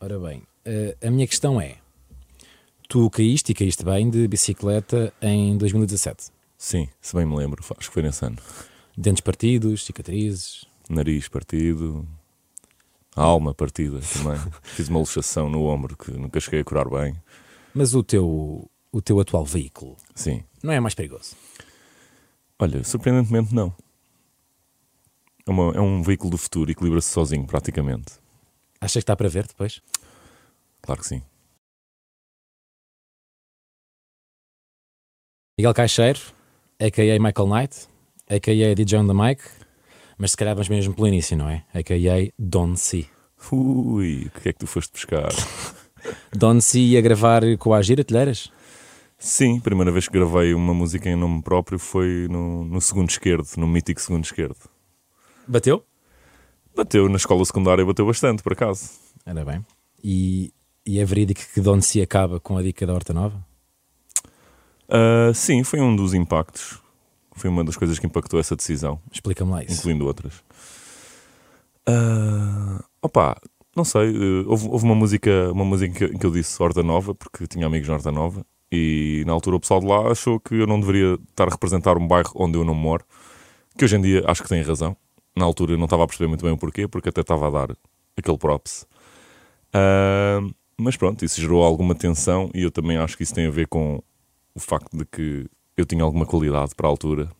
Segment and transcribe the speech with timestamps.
[0.00, 1.76] Ora bem, eh, a minha questão é:
[2.88, 6.28] tu caíste e caíste bem de bicicleta em 2017.
[6.58, 8.36] Sim, se bem me lembro, acho que foi nesse ano.
[8.96, 10.64] Dentes partidos, cicatrizes.
[10.88, 12.06] Nariz partido,
[13.14, 14.38] alma partida também.
[14.62, 17.14] Fiz uma luxação no ombro que nunca cheguei a curar bem.
[17.74, 20.42] Mas o teu, o teu atual veículo Sim.
[20.62, 21.34] não é mais perigoso?
[22.58, 23.74] Olha, surpreendentemente não.
[25.46, 28.14] É, uma- é um veículo do futuro, equilibra-se sozinho praticamente.
[28.80, 29.82] Achas que está para ver depois?
[30.82, 31.22] Claro que sim.
[35.58, 36.20] Miguel Caixeiro,
[36.78, 37.18] a.k.a.
[37.18, 37.88] Michael Knight,
[38.28, 38.74] a.k.a.
[38.74, 39.42] DJ on the Mic,
[40.18, 41.64] mas se calhar vamos mesmo pelo início, não é?
[41.72, 42.32] A.k.a.
[42.38, 43.06] Don C.
[43.50, 45.30] Ui, o que é que tu foste buscar?
[46.32, 48.52] Don C ia gravar com a Agira Telheiras?
[49.18, 53.48] Sim, primeira vez que gravei uma música em nome próprio foi no, no segundo esquerdo,
[53.56, 54.68] no mítico segundo esquerdo.
[55.48, 55.82] Bateu?
[56.76, 58.90] Bateu na escola secundária, bateu bastante, por acaso.
[59.24, 59.64] Era bem.
[60.04, 60.52] E,
[60.84, 63.44] e é verídico que Don C acaba com a dica da Horta Nova?
[64.88, 66.78] Ah, sim, foi um dos impactos.
[67.34, 69.74] Foi uma das coisas que impactou essa decisão, Explica-me lá isso.
[69.80, 70.42] incluindo outras.
[71.86, 73.36] Ah, opa,
[73.74, 74.08] não sei.
[74.14, 77.66] eh, houve, houve uma música, uma música em que eu disse Horta Nova, porque tinha
[77.66, 80.80] amigos na Horta Nova, e na altura o pessoal de lá achou que eu não
[80.80, 83.04] deveria estar a representar um bairro onde eu não moro,
[83.76, 84.96] que hoje em dia acho que tem razão.
[85.36, 87.50] Na altura eu não estava a perceber muito bem o porquê, porque até estava a
[87.50, 87.76] dar
[88.16, 88.86] aquele props.
[89.72, 90.40] Ah,
[90.78, 93.68] mas pronto, isso gerou alguma tensão e eu também acho que isso tem a ver
[93.68, 94.02] com
[94.54, 97.30] o facto de que eu tinha alguma qualidade para a altura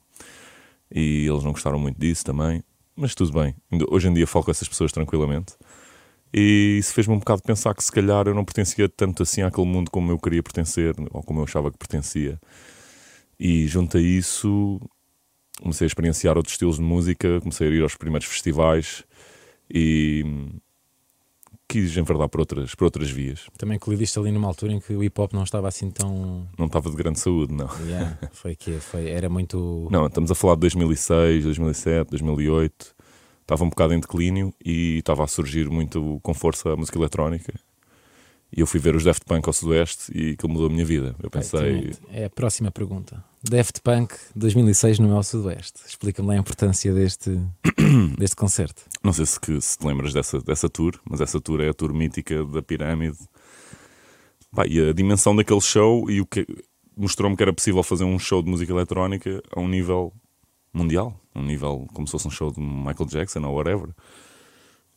[0.95, 2.63] e eles não gostaram muito disso também.
[2.95, 3.55] Mas tudo bem,
[3.91, 5.55] hoje em dia falo com essas pessoas tranquilamente.
[6.33, 9.67] E isso fez-me um bocado pensar que se calhar eu não pertencia tanto assim àquele
[9.67, 12.39] mundo como eu queria pertencer, ou como eu achava que pertencia.
[13.39, 14.81] E junto a isso,
[15.61, 19.05] comecei a experienciar outros estilos de música, comecei a ir aos primeiros festivais
[19.71, 20.25] e
[21.69, 23.47] quis enverdar por outras, por outras vias.
[23.59, 26.49] Também colidiste ali numa altura em que o hip hop não estava assim tão.
[26.59, 27.69] Não estava de grande saúde, não.
[27.87, 29.89] Yeah, foi que foi, era muito.
[29.91, 32.95] Não, estamos a falar de 2006, 2007, 2008.
[33.43, 37.55] Estava um bocado em declínio e estava a surgir muito com força a música eletrónica.
[38.57, 41.15] E eu fui ver os Daft Punk ao Sudoeste e aquilo mudou a minha vida.
[41.23, 41.93] Eu pensei.
[42.11, 43.23] É a próxima pergunta.
[43.45, 45.83] Daft Punk 2006 no El Sudoeste.
[45.87, 47.39] Explica-me lá a importância deste,
[48.17, 48.83] deste concerto.
[49.05, 51.75] não sei se, que- se te lembras dessa, dessa tour, mas essa tour é a
[51.75, 53.19] tour mítica da Pirâmide.
[54.55, 56.47] Pá, e a dimensão daquele show e o que
[56.97, 60.15] mostrou-me que era possível fazer um show de música eletrónica a um nível
[60.73, 63.91] mundial, um nível como se fosse um show de Michael Jackson ou whatever.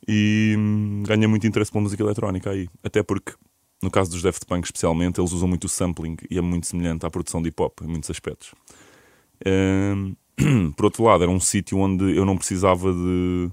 [0.08, 3.34] E hum, ganha muito interesse pela música eletrónica aí, até porque
[3.82, 7.06] no caso dos Daft Punk especialmente, eles usam muito o sampling e é muito semelhante
[7.06, 8.54] à produção de hip hop em muitos aspectos.
[9.46, 10.14] Hum,
[10.76, 13.50] por outro lado, era um sítio onde eu não precisava de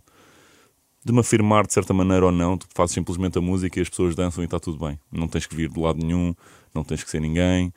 [1.07, 3.87] de me afirmar de certa maneira ou não, tu fazes simplesmente a música e as
[3.87, 4.99] pessoas dançam e está tudo bem.
[5.09, 6.35] Não tens que vir de lado nenhum,
[6.75, 7.73] não tens que ser ninguém,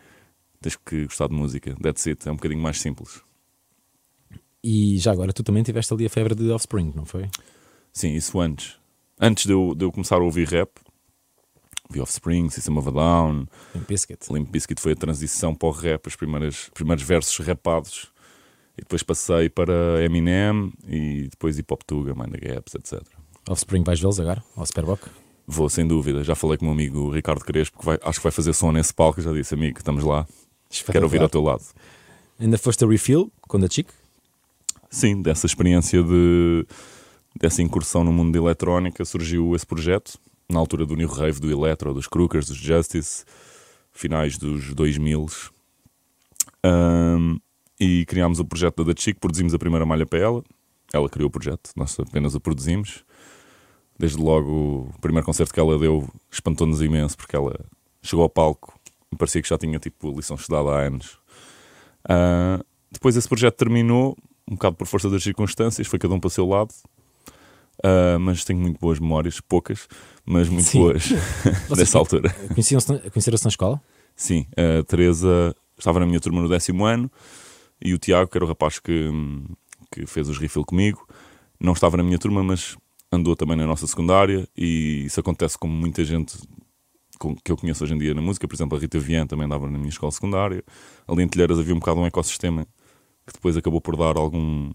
[0.61, 1.77] tens que gostar de música.
[1.81, 3.23] That's it, é um bocadinho mais simples.
[4.65, 7.29] E já agora, tu também tiveste ali a febre de Offspring, não foi?
[7.93, 8.77] Sim, isso antes.
[9.19, 10.69] Antes de eu, de eu começar a ouvir rap,
[11.91, 14.19] vi Offspring, System of a Down, Em Biscuit.
[14.31, 18.11] Limp Bizkit foi a transição para o rap, os primeiros, primeiros versos rapados.
[18.79, 23.03] E depois passei para Eminem e depois Hip Hop Tuga, Mind the Gaps, etc.
[23.49, 24.43] Offspring vais vê-los agora?
[24.57, 25.03] Ao Superboc?
[25.47, 26.23] Vou, sem dúvida.
[26.23, 28.71] Já falei com o meu amigo Ricardo Crespo, que vai- acho que vai fazer som
[28.71, 29.21] nesse palco.
[29.21, 30.27] Já disse, amigo, estamos lá.
[30.93, 31.65] Quero ouvir ao teu lado.
[32.39, 33.89] Ainda foste a Refill com a Chic?
[34.89, 36.67] Sim, dessa experiência de
[37.39, 40.19] dessa incursão no mundo da eletrónica surgiu esse projeto,
[40.51, 43.25] na altura do New Rave, do Electro, dos Crookers, dos Justice,
[43.93, 45.27] finais dos 2000
[46.63, 47.39] Ahm,
[47.79, 50.45] e criámos o projeto da The Chic, produzimos a primeira malha para ela,
[50.93, 53.05] ela criou o projeto, nós apenas o produzimos.
[53.99, 57.59] Desde logo, o primeiro concerto que ela deu espantou-nos imenso, porque ela
[58.03, 58.79] chegou ao palco
[59.13, 61.19] e parecia que já tinha tipo lição estudada há anos.
[62.09, 64.17] Ah, depois esse projeto terminou,
[64.49, 66.75] um bocado por força das circunstâncias, foi cada um para o seu lado.
[67.83, 69.89] Ah, mas tenho muito boas memórias, poucas,
[70.25, 70.81] mas muito Sim.
[70.81, 71.09] boas
[71.77, 72.35] dessa altura.
[72.55, 73.81] Conheceram-se na escola?
[74.15, 77.11] Sim, a Teresa estava na minha turma no décimo ano
[77.83, 79.11] e o Tiago, que era o rapaz que,
[79.91, 81.07] que fez os refill comigo,
[81.59, 82.77] não estava na minha turma, mas
[83.11, 86.37] andou também na nossa secundária e isso acontece com muita gente
[87.45, 89.69] que eu conheço hoje em dia na música, por exemplo, a Rita Vian também andava
[89.69, 90.65] na minha escola secundária.
[91.07, 92.67] Ali em Telheiras havia um bocado um ecossistema
[93.27, 94.73] que depois acabou por dar algum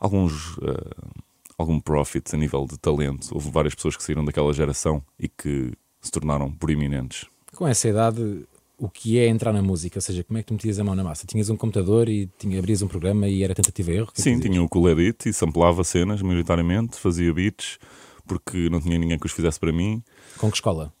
[0.00, 1.22] alguns eh,
[1.56, 3.28] algum profit a nível de talento.
[3.32, 7.26] Houve várias pessoas que saíram daquela geração e que se tornaram proeminentes.
[7.54, 8.46] Com essa idade,
[8.78, 9.98] o que é entrar na música?
[9.98, 11.26] Ou seja, como é que tu metias a mão na massa?
[11.26, 14.12] Tinhas um computador e tinha, abrias um programa e era tentativa e erro?
[14.16, 17.78] É Sim, tinha o Cool Edit e samplava cenas, maioritariamente, fazia beats,
[18.26, 20.02] porque não tinha ninguém que os fizesse para mim.
[20.38, 20.92] Com que escola?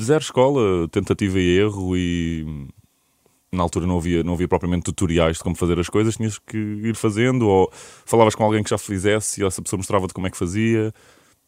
[0.00, 2.68] Zero escola, tentativa e erro e
[3.52, 6.56] na altura não havia, não havia propriamente tutoriais de como fazer as coisas, tinhas que
[6.56, 10.30] ir fazendo, ou falavas com alguém que já fizesse e essa pessoa mostrava-te como é
[10.30, 10.92] que fazia,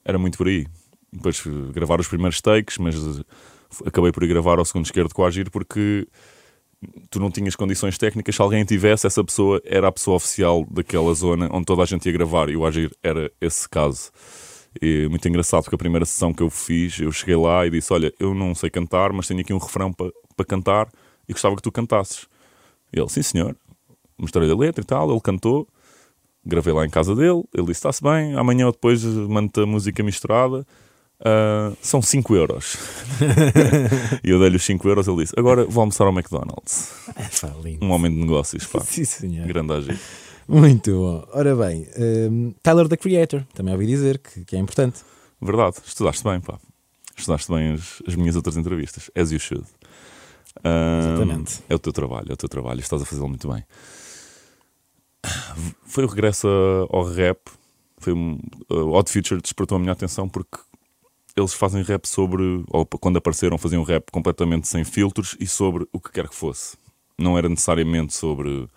[0.04, 0.66] era muito por aí.
[1.10, 3.22] Depois eh, gravar os primeiros takes, mas eh,
[3.86, 6.06] acabei por ir gravar ao segundo esquerdo com a Agir porque
[7.08, 11.14] tu não tinhas condições técnicas, se alguém tivesse, essa pessoa era a pessoa oficial daquela
[11.14, 14.10] zona onde toda a gente ia gravar e o Agir era esse caso.
[14.82, 17.92] E muito engraçado porque a primeira sessão que eu fiz, eu cheguei lá e disse:
[17.92, 20.88] Olha, eu não sei cantar, mas tenho aqui um refrão para pa cantar
[21.28, 22.26] e gostava que tu cantasses.
[22.92, 23.56] Ele, sim senhor,
[24.18, 25.66] mostrei-lhe a letra e tal, ele cantou,
[26.44, 30.02] gravei lá em casa dele, ele disse: está-se bem, amanhã ou depois mando-te a música
[30.02, 30.66] misturada.
[31.20, 32.76] Uh, são 5 euros.
[34.22, 35.08] e eu dei-lhe os 5 euros.
[35.08, 36.92] Ele disse: Agora vou almoçar ao McDonald's.
[37.80, 38.80] um homem de negócios, pá.
[38.80, 39.46] Sim, senhor.
[39.46, 39.98] Grande agir.
[40.46, 41.26] Muito bom.
[41.32, 45.00] Ora bem, um, Tyler the Creator, também ouvi dizer que, que, é importante.
[45.40, 46.58] Verdade, estudaste bem, pá.
[47.16, 49.64] Estudaste bem as, as minhas outras entrevistas, as you should.
[50.62, 51.62] Exatamente.
[51.68, 53.64] É o teu trabalho, é o teu trabalho, estás a fazê-lo muito bem.
[55.86, 56.48] Foi o regresso
[56.90, 57.38] ao rap.
[57.98, 58.38] Foi um,
[58.70, 60.58] uh, Odd Future despertou a minha atenção porque
[61.36, 65.98] eles fazem rap sobre, ou quando apareceram, faziam rap completamente sem filtros e sobre o
[65.98, 66.76] que quer que fosse.
[67.18, 68.68] Não era necessariamente sobre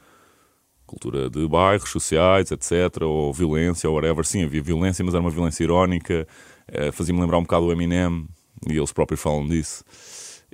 [0.85, 4.25] cultura de bairros, sociais, etc., ou violência, ou whatever.
[4.25, 6.25] Sim, havia violência, mas era uma violência irónica.
[6.69, 8.27] Uh, Fazia-me lembrar um bocado o Eminem,
[8.67, 9.83] e eles próprios falam disso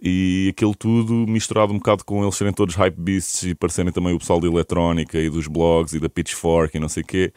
[0.01, 4.13] e aquilo tudo misturado um bocado com eles serem todos hype beasts e parecerem também
[4.13, 7.33] o pessoal da eletrónica e dos blogs e da Pitchfork e não sei o quê,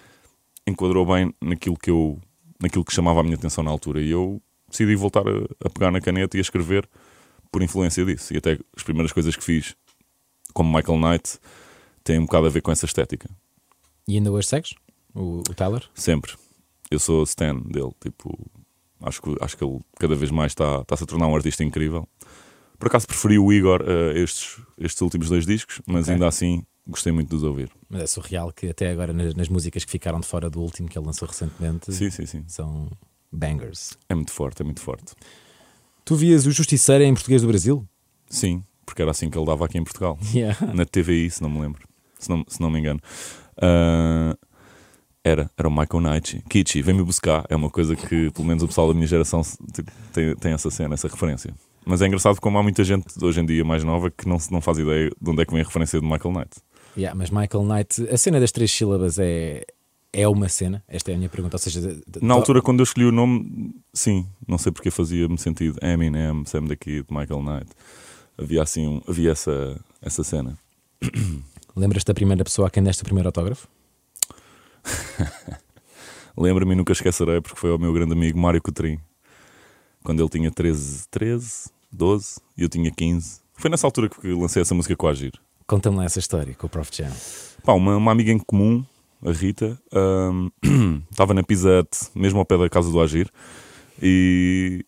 [0.66, 2.18] enquadrou bem naquilo que eu
[2.60, 5.90] naquilo que chamava a minha atenção na altura e eu decidi voltar a, a pegar
[5.90, 6.88] na caneta e a escrever
[7.52, 9.76] por influência disso e até as primeiras coisas que fiz
[10.52, 11.38] como Michael Knight
[12.02, 13.28] têm um bocado a ver com essa estética.
[14.08, 14.74] E ainda hoje segues
[15.14, 15.82] o, o Tyler?
[15.94, 16.32] Sempre.
[16.90, 18.38] Eu sou Stan dele, tipo,
[19.02, 21.64] acho que, acho que ele cada vez mais está, está -se a tornar um artista
[21.64, 22.08] incrível.
[22.78, 26.14] Por acaso preferi o Igor a estes, estes últimos dois discos, mas okay.
[26.14, 27.70] ainda assim gostei muito de os ouvir.
[27.88, 30.88] Mas é surreal que até agora nas, nas, músicas que ficaram de fora do último
[30.88, 32.44] que ele lançou recentemente sim, sim, sim.
[32.46, 32.90] são
[33.32, 33.96] bangers.
[34.08, 35.14] É muito forte, é muito forte.
[36.04, 37.86] Tu vias o Justiceiro em português do Brasil?
[38.28, 40.18] Sim, porque era assim que ele dava aqui em Portugal.
[40.32, 40.56] Yeah.
[40.72, 41.82] Na TVI, se não me lembro,
[42.18, 43.00] se não, se não me engano.
[43.56, 44.36] Uh,
[45.24, 46.44] era, era o Michael Knight.
[46.48, 47.44] Kichi, vem-me buscar.
[47.48, 49.42] É uma coisa que, pelo menos, o pessoal da minha geração
[49.74, 51.52] tipo, tem, tem essa cena, essa referência.
[51.88, 54.60] Mas é engraçado como há muita gente hoje em dia mais nova que não, não
[54.60, 56.50] faz ideia de onde é que vem a referência de Michael Knight.
[56.96, 59.64] Yeah, mas Michael Knight, a cena das três sílabas é,
[60.12, 60.82] é uma cena?
[60.88, 61.54] Esta é a minha pergunta.
[61.54, 65.78] Ou seja, na altura, quando eu escolhi o nome, sim, não sei porque fazia-me sentido.
[65.80, 67.70] Eminem, Sam the Kid, Michael Knight.
[68.36, 70.58] Havia assim, um, havia essa, essa cena.
[71.76, 73.68] Lembras-te da primeira pessoa a quem deste o primeiro autógrafo?
[76.36, 79.00] Lembro-me e nunca esquecerei porque foi o meu grande amigo Mário Coutrinho.
[80.02, 83.40] Quando ele tinha 13, 13 12 e eu tinha 15.
[83.54, 85.32] Foi nessa altura que lancei essa música com a Agir.
[85.66, 87.10] Conta-me lá essa história com o Prof Jam.
[87.64, 88.84] Pá, uma, uma amiga em comum,
[89.24, 89.80] a Rita,
[91.10, 93.28] estava um, na Pizza Hut, mesmo ao pé da casa do Agir,
[94.00, 94.84] e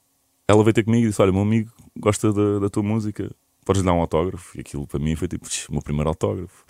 [0.47, 3.31] ela veio ter comigo e disse: Olha, meu amigo gosta da, da tua música,
[3.65, 4.57] podes lhe dar um autógrafo?
[4.57, 6.65] E aquilo para mim foi tipo: o meu primeiro autógrafo.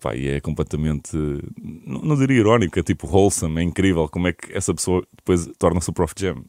[0.00, 1.16] Pá, e é completamente,
[1.86, 5.48] não, não diria irónico, é tipo wholesome, é incrível como é que essa pessoa depois
[5.58, 6.44] torna-se o Prof Jam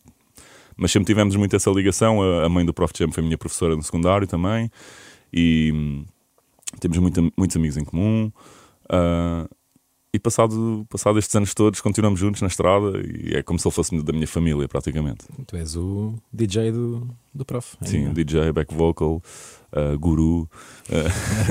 [0.77, 2.21] mas sempre tivemos muito essa ligação.
[2.43, 2.93] A, mãe do Prof.
[2.95, 4.69] Jam foi minha professora no secundário também,
[5.31, 6.05] e hum,
[6.79, 8.31] temos muito, muitos amigos em comum.
[8.85, 9.49] Uh,
[10.15, 13.73] e passado, passado estes anos todos, continuamos juntos na estrada e é como se ele
[13.73, 15.25] fosse da minha família, praticamente.
[15.47, 17.75] Tu és o DJ do, do Prof.
[17.81, 17.91] Ainda.
[17.91, 19.23] Sim, DJ, back vocal,
[19.71, 20.47] uh, guru, uh,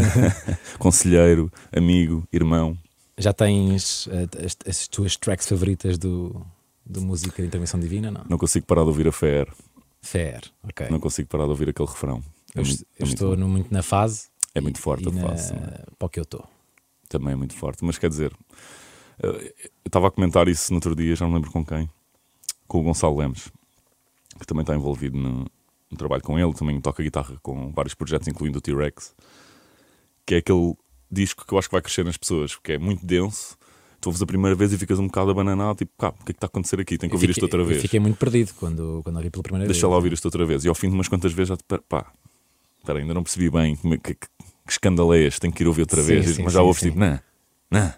[0.78, 2.78] conselheiro, amigo, irmão.
[3.18, 4.08] Já tens
[4.44, 6.46] as, as tuas tracks favoritas do,
[6.84, 8.24] de música de intervenção divina, não?
[8.28, 9.52] Não consigo parar de ouvir a Fer.
[10.00, 10.88] Fer, ok.
[10.90, 12.22] Não consigo parar de ouvir aquele refrão.
[12.54, 14.28] É eu, muito, eu é estou muito, muito, na fase.
[14.54, 15.28] É muito forte a na...
[15.28, 15.54] fase.
[15.98, 16.46] Para o que eu estou.
[17.08, 17.84] Também é muito forte.
[17.84, 18.32] Mas quer dizer,
[19.22, 19.52] eu
[19.86, 21.88] estava a comentar isso no outro dia, já não lembro com quem.
[22.66, 23.48] Com o Gonçalo Lemos,
[24.38, 25.46] que também está envolvido no,
[25.90, 26.52] no trabalho com ele.
[26.52, 29.14] Também toca guitarra com vários projetos, incluindo o T-Rex.
[30.26, 30.74] Que é aquele
[31.10, 33.56] disco que eu acho que vai crescer nas pessoas, porque é muito denso
[34.02, 36.24] tu ouves a primeira vez e ficas um bocado abananado, tipo, cá, o que é
[36.26, 36.98] que está a acontecer aqui?
[36.98, 37.80] Tenho que ouvir fiquei, isto outra vez.
[37.80, 39.80] Fiquei muito perdido quando, quando ouvi pela primeira Deixa vez.
[39.80, 40.64] Deixa lá ouvir isto outra vez.
[40.64, 42.12] E ao fim de umas quantas vezes já te pá,
[42.80, 44.26] espera, ainda não percebi bem que, que, que
[44.68, 46.34] escândalo é este, tenho que ir ouvir outra sim, vez.
[46.34, 47.20] Sim, mas já sim, ouves tipo, não,
[47.70, 47.94] não.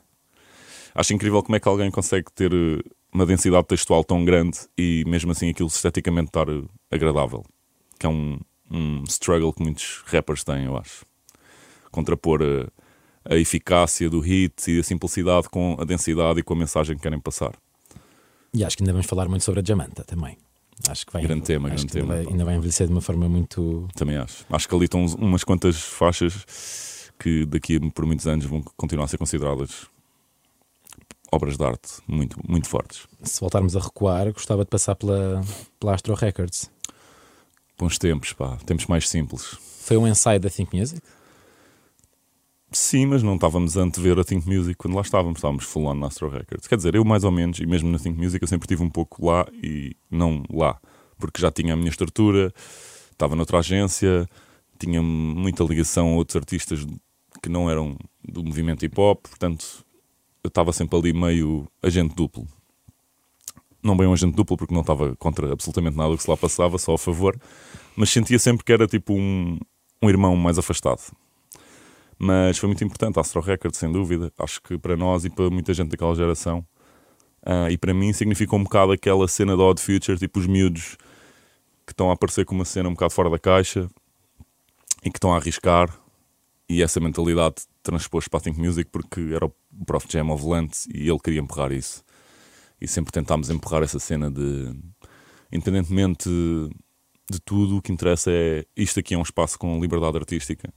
[0.95, 2.83] Acho incrível como é que alguém consegue ter eh,
[3.13, 7.45] uma densidade textual tão grande e mesmo assim aquilo esteticamente estar eh, agradável.
[7.99, 8.39] Que é um,
[8.71, 11.07] um struggle que muitos rappers têm, eu acho.
[11.91, 12.43] Contrapor.
[12.43, 12.71] Uh,
[13.25, 17.03] a eficácia do hit e a simplicidade com a densidade e com a mensagem que
[17.03, 17.53] querem passar.
[18.53, 20.37] E acho que ainda vamos falar muito sobre a Jamanta também.
[20.89, 23.01] Acho que vai, Grande tema, grande que ainda tema, vai- ainda vai envelhecer de uma
[23.01, 23.89] forma muito.
[23.95, 24.45] Também acho.
[24.51, 29.09] Acho que ali estão umas quantas faixas que daqui por muitos anos vão continuar a
[29.09, 29.87] ser consideradas
[31.33, 33.07] obras de arte muito, muito fortes.
[33.23, 35.41] Se voltarmos a recuar, gostava de passar pela,
[35.81, 36.71] pela Astro Records.
[37.79, 38.57] Bons tempos, pá.
[38.65, 39.57] Tempos mais simples.
[39.81, 41.01] Foi um ensaio da Think Music.
[42.77, 45.39] Sim, mas não estávamos a antever a Think Music quando lá estávamos.
[45.39, 46.67] Estávamos full on na Astro Records.
[46.67, 48.91] Quer dizer, eu mais ou menos, e mesmo na Think Music, eu sempre estive um
[48.91, 50.77] pouco lá e não lá.
[51.17, 52.53] Porque já tinha a minha estrutura,
[53.13, 54.29] estava noutra agência,
[54.77, 56.85] tinha muita ligação a outros artistas
[57.41, 57.97] que não eram
[58.29, 59.85] do movimento hip hop, portanto,
[60.43, 62.45] eu estava sempre ali meio agente duplo.
[63.81, 66.37] Não bem um agente duplo, porque não estava contra absolutamente nada do que se lá
[66.37, 67.41] passava, só a favor,
[67.95, 69.61] mas sentia sempre que era tipo um,
[70.03, 71.15] um irmão mais afastado.
[72.19, 74.33] Mas foi muito importante Astro Records, sem dúvida.
[74.39, 76.67] Acho que para nós e para muita gente daquela geração,
[77.45, 80.97] ah, e para mim significou um bocado aquela cena do Odd Future, tipo os miúdos
[81.87, 83.89] que estão a aparecer com uma cena um bocado fora da caixa
[85.05, 85.95] e que estão a arriscar.
[86.67, 89.53] E essa mentalidade transpôs para a Think Music porque era o
[89.85, 92.03] Prof Jam ao volante e ele queria empurrar isso.
[92.81, 94.75] E sempre tentámos empurrar essa cena de,
[95.53, 96.31] independentemente
[97.31, 100.73] de tudo, o que interessa é isto aqui é um espaço com liberdade artística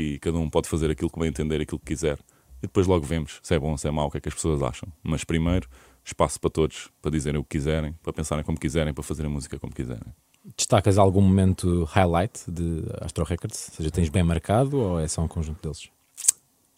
[0.00, 2.18] e cada um pode fazer aquilo que vai entender, aquilo que quiser.
[2.58, 4.34] E depois logo vemos se é bom, se é mau, o que é que as
[4.34, 4.88] pessoas acham.
[5.02, 5.68] Mas primeiro,
[6.04, 9.34] espaço para todos, para dizerem o que quiserem, para pensarem como quiserem, para fazerem a
[9.34, 10.12] música como quiserem.
[10.56, 13.68] Destacas algum momento highlight de Astro Records?
[13.70, 15.90] Ou seja, tens bem marcado ou é só um conjunto deles?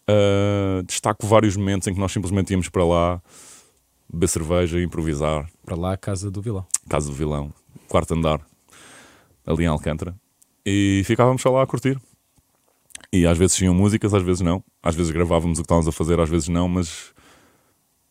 [0.09, 3.21] Uh, destaco vários momentos em que nós simplesmente íamos para lá
[4.11, 5.49] beber cerveja e improvisar.
[5.65, 6.65] Para lá, a casa do vilão.
[6.89, 7.53] Casa do Vilão,
[7.87, 8.41] quarto andar,
[9.45, 10.13] ali em Alcântara.
[10.65, 11.99] E ficávamos só lá a curtir.
[13.13, 14.63] E às vezes tinham músicas, às vezes não.
[14.81, 17.13] Às vezes gravávamos o que estávamos a fazer, às vezes não, mas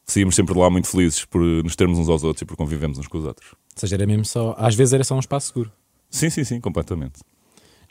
[0.06, 2.99] saímos sempre de lá muito felizes por nos termos uns aos outros e por convivemos
[2.99, 3.50] uns com os outros.
[3.52, 4.54] Ou seja, era mesmo só.
[4.56, 5.73] Às vezes era só um espaço seguro.
[6.09, 7.18] Sim, sim, sim, completamente.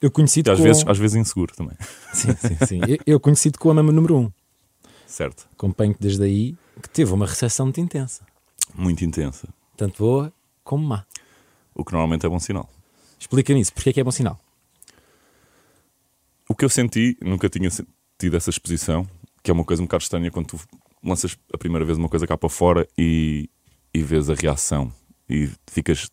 [0.02, 0.64] Eu conheci-te às com...
[0.64, 1.76] vezes, às vezes inseguro também.
[2.14, 2.80] Sim, sim, sim.
[2.88, 4.20] Eu, eu conheci-te com a mama número 1.
[4.22, 4.32] Um.
[5.06, 5.50] Certo.
[5.52, 8.26] Acompanho-te desde aí, que teve uma recepção muito intensa.
[8.74, 9.50] Muito intensa.
[9.76, 11.06] Tanto boa como má.
[11.76, 12.70] O que normalmente é bom sinal.
[13.20, 13.74] Explica-me isso.
[13.74, 14.40] Porquê é que é bom sinal?
[16.52, 17.70] O que eu senti, nunca tinha
[18.20, 19.08] tido essa exposição,
[19.42, 20.60] que é uma coisa um bocado estranha quando tu
[21.02, 23.50] lanças a primeira vez uma coisa cá para fora e,
[23.94, 24.92] e vês a reação
[25.30, 26.12] e ficas,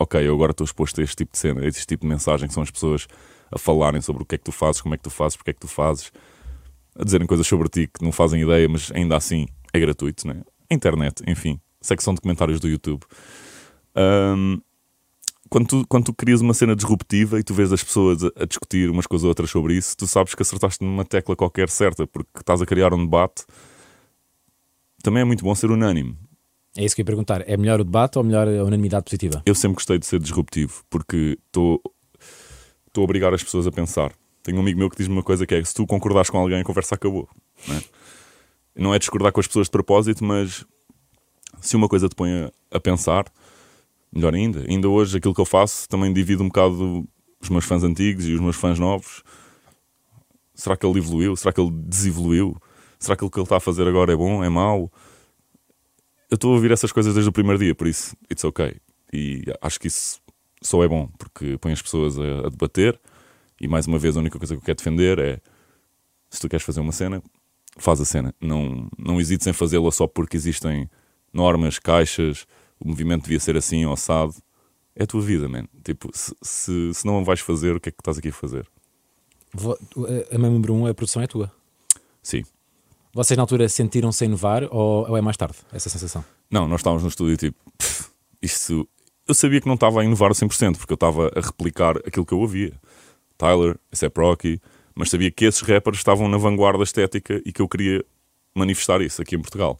[0.00, 2.48] ok, eu agora estou exposto a este tipo de cena, a este tipo de mensagem
[2.48, 3.06] que são as pessoas
[3.52, 5.52] a falarem sobre o que é que tu fazes, como é que tu fazes, porque
[5.52, 6.10] é que tu fazes,
[6.98, 10.42] a dizerem coisas sobre ti que não fazem ideia, mas ainda assim é gratuito, né?
[10.68, 13.04] Internet, enfim, secção de comentários do YouTube.
[13.94, 14.60] Ahm,
[15.52, 18.46] quando tu, quando tu crias uma cena disruptiva e tu vês as pessoas a, a
[18.46, 22.06] discutir umas com as outras sobre isso, tu sabes que acertaste numa tecla qualquer certa,
[22.06, 23.44] porque estás a criar um debate.
[25.02, 26.16] Também é muito bom ser unânime.
[26.74, 27.46] É isso que eu ia perguntar.
[27.46, 29.42] É melhor o debate ou melhor a unanimidade positiva?
[29.44, 31.82] Eu sempre gostei de ser disruptivo, porque estou
[32.86, 34.10] estou a obrigar as pessoas a pensar.
[34.42, 36.60] Tenho um amigo meu que diz-me uma coisa que é: se tu concordares com alguém,
[36.60, 37.28] a conversa acabou.
[37.68, 37.82] Não é,
[38.74, 40.64] não é discordar com as pessoas de propósito, mas
[41.60, 43.26] se uma coisa te põe a, a pensar,
[44.12, 44.64] melhor ainda.
[44.68, 47.08] Ainda hoje, aquilo que eu faço também divido um bocado
[47.40, 49.22] os meus fãs antigos e os meus fãs novos.
[50.54, 51.34] Será que ele evoluiu?
[51.34, 52.56] Será que ele desevoluiu?
[52.98, 54.44] Será que o que ele está a fazer agora é bom?
[54.44, 54.92] É mau?
[56.30, 58.76] Eu estou a ouvir essas coisas desde o primeiro dia, por isso, it's ok.
[59.12, 60.20] E acho que isso
[60.62, 62.98] só é bom, porque põe as pessoas a, a debater.
[63.60, 65.40] E mais uma vez, a única coisa que eu quero defender é:
[66.30, 67.22] se tu queres fazer uma cena,
[67.76, 68.34] faz a cena.
[68.40, 70.88] Não, não hesites em fazê-la só porque existem
[71.32, 72.46] normas, caixas,
[72.84, 74.34] o movimento devia ser assim ou assado.
[74.94, 75.64] É a tua vida, man.
[75.84, 78.66] Tipo, se, se, se não vais fazer, o que é que estás aqui a fazer?
[79.54, 79.78] Vo-
[80.30, 81.50] A mama número 1, um, a produção é tua.
[82.22, 82.42] Sim.
[83.14, 86.24] Vocês na altura sentiram-se a inovar ou, ou é mais tarde essa sensação?
[86.50, 88.10] Não, nós estávamos no estúdio tipo, "Pff,
[88.40, 88.88] isto.
[89.28, 92.24] Eu sabia que não estava a inovar a 100%, porque eu estava a replicar aquilo
[92.26, 92.72] que eu ouvia.
[93.38, 94.60] Tyler, A$AP Rocky,
[94.94, 98.04] mas sabia que esses rappers estavam na vanguarda estética e que eu queria
[98.54, 99.78] manifestar isso aqui em Portugal.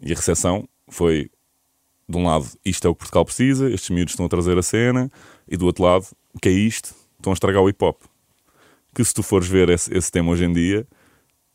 [0.00, 1.30] E a recepção foi,
[2.08, 4.62] de um lado, isto é o que Portugal precisa, estes miúdos estão a trazer a
[4.62, 5.10] cena,
[5.46, 6.94] e do outro lado, o que é isto?
[7.18, 8.00] Estão a estragar o hip hop.
[8.94, 10.86] Que se tu fores ver esse, esse tema hoje em dia,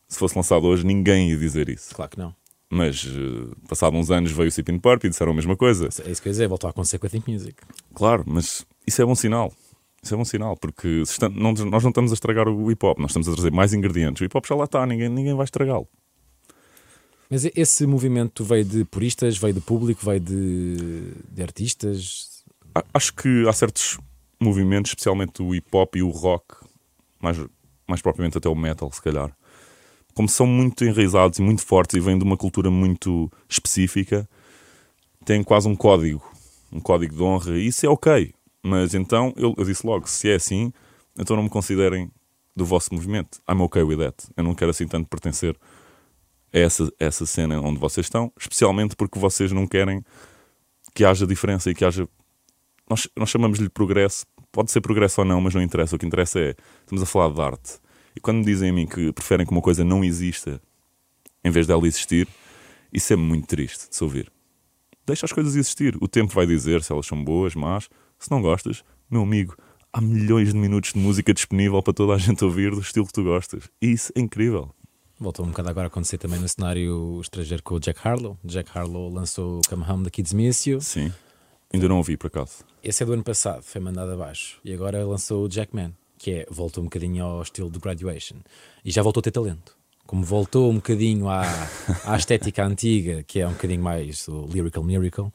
[0.08, 1.96] se fosse lançado hoje, ninguém ia dizer isso.
[1.96, 2.36] Claro que não.
[2.70, 5.86] Mas, eh, passado uns anos, veio o Sipin Purp e disseram a mesma coisa.
[6.06, 7.56] É isso que eu ia dizer, voltou a acontecer com a Think Music.
[7.94, 9.52] Claro, mas isso é bom sinal.
[10.02, 13.00] Isso é bom sinal, porque está- não- nós não estamos a estragar o hip hop,
[13.00, 14.22] nós estamos a trazer mais ingredientes.
[14.22, 15.88] O hip hop já lá está, ninguém, ninguém vai estragá-lo.
[17.30, 22.44] Mas esse movimento veio de puristas, veio de público, veio de, de artistas.
[22.94, 23.98] Acho que há certos
[24.40, 26.56] movimentos, especialmente o hip hop e o rock,
[27.20, 27.38] mais,
[27.88, 29.36] mais propriamente até o metal, se calhar,
[30.14, 34.28] como são muito enraizados e muito fortes e vêm de uma cultura muito específica,
[35.26, 36.22] têm quase um código,
[36.72, 38.34] um código de honra, e isso é ok.
[38.62, 40.72] Mas então eu, eu disse logo: se é assim,
[41.18, 42.12] então não me considerem
[42.56, 43.40] do vosso movimento.
[43.50, 44.16] I'm okay with that.
[44.38, 45.58] Eu não quero assim tanto pertencer
[46.54, 50.04] essa, essa cena onde vocês estão, especialmente porque vocês não querem
[50.94, 52.08] que haja diferença e que haja.
[52.88, 55.96] Nós, nós chamamos-lhe progresso, pode ser progresso ou não, mas não interessa.
[55.96, 57.80] O que interessa é estamos a falar de arte.
[58.16, 60.62] E quando me dizem a mim que preferem que uma coisa não exista
[61.44, 62.28] em vez dela existir,
[62.94, 64.32] isso é muito triste de se ouvir.
[65.06, 65.98] Deixa as coisas existir.
[66.00, 67.90] O tempo vai dizer se elas são boas, más.
[68.20, 69.58] Se não gostas, meu amigo,
[69.92, 73.12] há milhões de minutos de música disponível para toda a gente ouvir do estilo que
[73.12, 73.70] tu gostas.
[73.82, 74.74] E isso é incrível.
[75.24, 78.38] Voltou um bocado agora a acontecer também no cenário estrangeiro com o Jack Harlow.
[78.44, 80.82] Jack Harlow lançou o Come Home da Kids Miss You.
[80.82, 81.14] Sim.
[81.74, 82.66] Ainda não ouvi por acaso.
[82.84, 84.60] Esse é do ano passado, foi mandado abaixo.
[84.66, 88.36] E agora lançou o Jackman, que é, voltou um bocadinho ao estilo do Graduation.
[88.84, 89.78] E já voltou a ter talento.
[90.06, 91.44] Como voltou um bocadinho à,
[92.04, 95.32] à estética antiga, que é um bocadinho mais o Lyrical Miracle,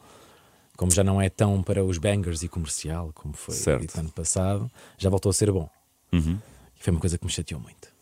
[0.76, 3.98] como já não é tão para os bangers e comercial, como foi Certo.
[3.98, 5.70] ano passado, já voltou a ser bom.
[6.12, 6.38] Uhum.
[6.78, 7.96] E foi uma coisa que me chateou muito.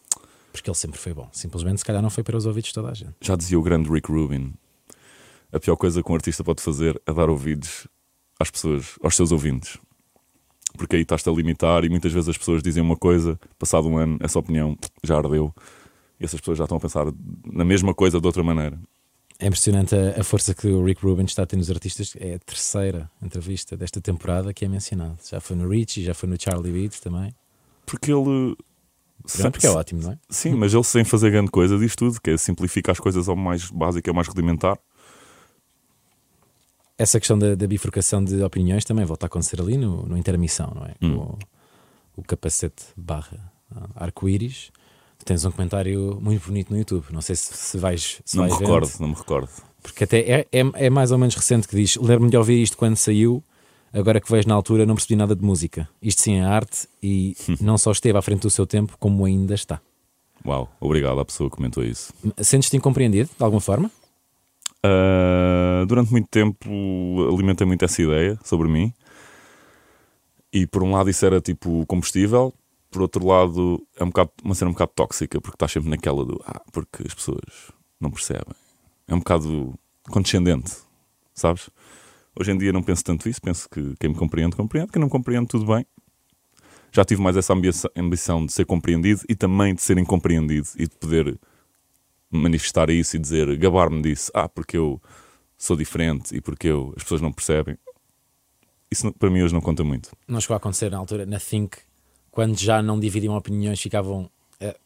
[0.60, 1.28] Porque ele sempre foi bom.
[1.32, 3.14] Simplesmente, se calhar, não foi para os ouvidos de toda a gente.
[3.20, 4.54] Já dizia o grande Rick Rubin:
[5.52, 7.86] a pior coisa que um artista pode fazer é dar ouvidos
[8.38, 9.78] às pessoas, aos seus ouvintes.
[10.76, 13.96] Porque aí estás-te a limitar e muitas vezes as pessoas dizem uma coisa, passado um
[13.96, 15.54] ano, essa opinião já ardeu.
[16.18, 17.06] E essas pessoas já estão a pensar
[17.44, 18.78] na mesma coisa de outra maneira.
[19.38, 22.14] É impressionante a, a força que o Rick Rubin está a ter nos artistas.
[22.18, 25.18] É a terceira entrevista desta temporada que é mencionado.
[25.28, 27.34] Já foi no Richie, já foi no Charlie Beats também.
[27.84, 28.56] Porque ele.
[29.24, 30.18] Pronto, porque é ótimo, não é?
[30.30, 33.34] Sim, mas ele sem fazer grande coisa diz tudo, que é simplificar as coisas ao
[33.34, 34.78] mais básico, ao mais rudimentar.
[36.98, 40.72] Essa questão da, da bifurcação de opiniões também volta a acontecer ali no, no intermissão,
[40.74, 40.94] não é?
[41.02, 41.16] Hum.
[41.16, 41.38] O,
[42.16, 44.70] o capacete barra ah, arco-íris.
[45.24, 47.06] Tens um comentário muito bonito no YouTube.
[47.10, 48.22] Não sei se, se vais.
[48.24, 49.48] Se não me vais vendo, recordo, não me recordo.
[49.82, 52.76] Porque até é, é, é mais ou menos recente que diz: lembro-me de ouvir isto
[52.76, 53.42] quando saiu.
[53.92, 55.88] Agora que vejo na altura, não percebi nada de música.
[56.02, 59.54] Isto sim é arte e não só esteve à frente do seu tempo, como ainda
[59.54, 59.80] está.
[60.44, 62.12] Uau, obrigado à pessoa que comentou isso.
[62.38, 63.90] Sentes-te incompreendido, de alguma forma?
[64.84, 66.68] Uh, durante muito tempo
[67.32, 68.92] alimentei muito essa ideia sobre mim.
[70.52, 72.54] E por um lado isso era tipo combustível,
[72.90, 76.24] por outro lado é um bocado, uma cena um bocado tóxica, porque estás sempre naquela
[76.24, 78.54] do ah, porque as pessoas não percebem.
[79.08, 80.72] É um bocado condescendente,
[81.34, 81.68] sabes?
[82.38, 85.08] Hoje em dia não penso tanto isso, penso que quem me compreende, compreende, quem não
[85.08, 85.86] compreende, tudo bem.
[86.92, 87.52] Já tive mais essa
[87.96, 91.38] ambição, de ser compreendido e também de ser incompreendido e de poder
[92.30, 95.00] manifestar isso e dizer, gabar-me disso, ah, porque eu
[95.56, 97.78] sou diferente e porque eu, as pessoas não percebem.
[98.90, 100.10] Isso para mim hoje não conta muito.
[100.28, 101.78] Não chegou a acontecer na altura, na Think,
[102.30, 104.30] quando já não dividiam opiniões, ficavam.
[104.60, 104.76] "É,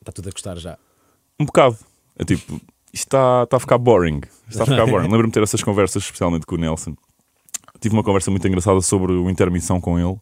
[0.00, 0.76] Está tudo a gostar já.
[1.38, 1.78] Um bocado.
[2.16, 2.60] É tipo,
[2.92, 4.20] isto está, está a ficar boring.
[4.48, 5.08] Está a ficar boring.
[5.10, 6.94] Lembro-me de ter essas conversas, especialmente com o Nelson.
[7.80, 10.18] Tive uma conversa muito engraçada sobre o intermissão com ele.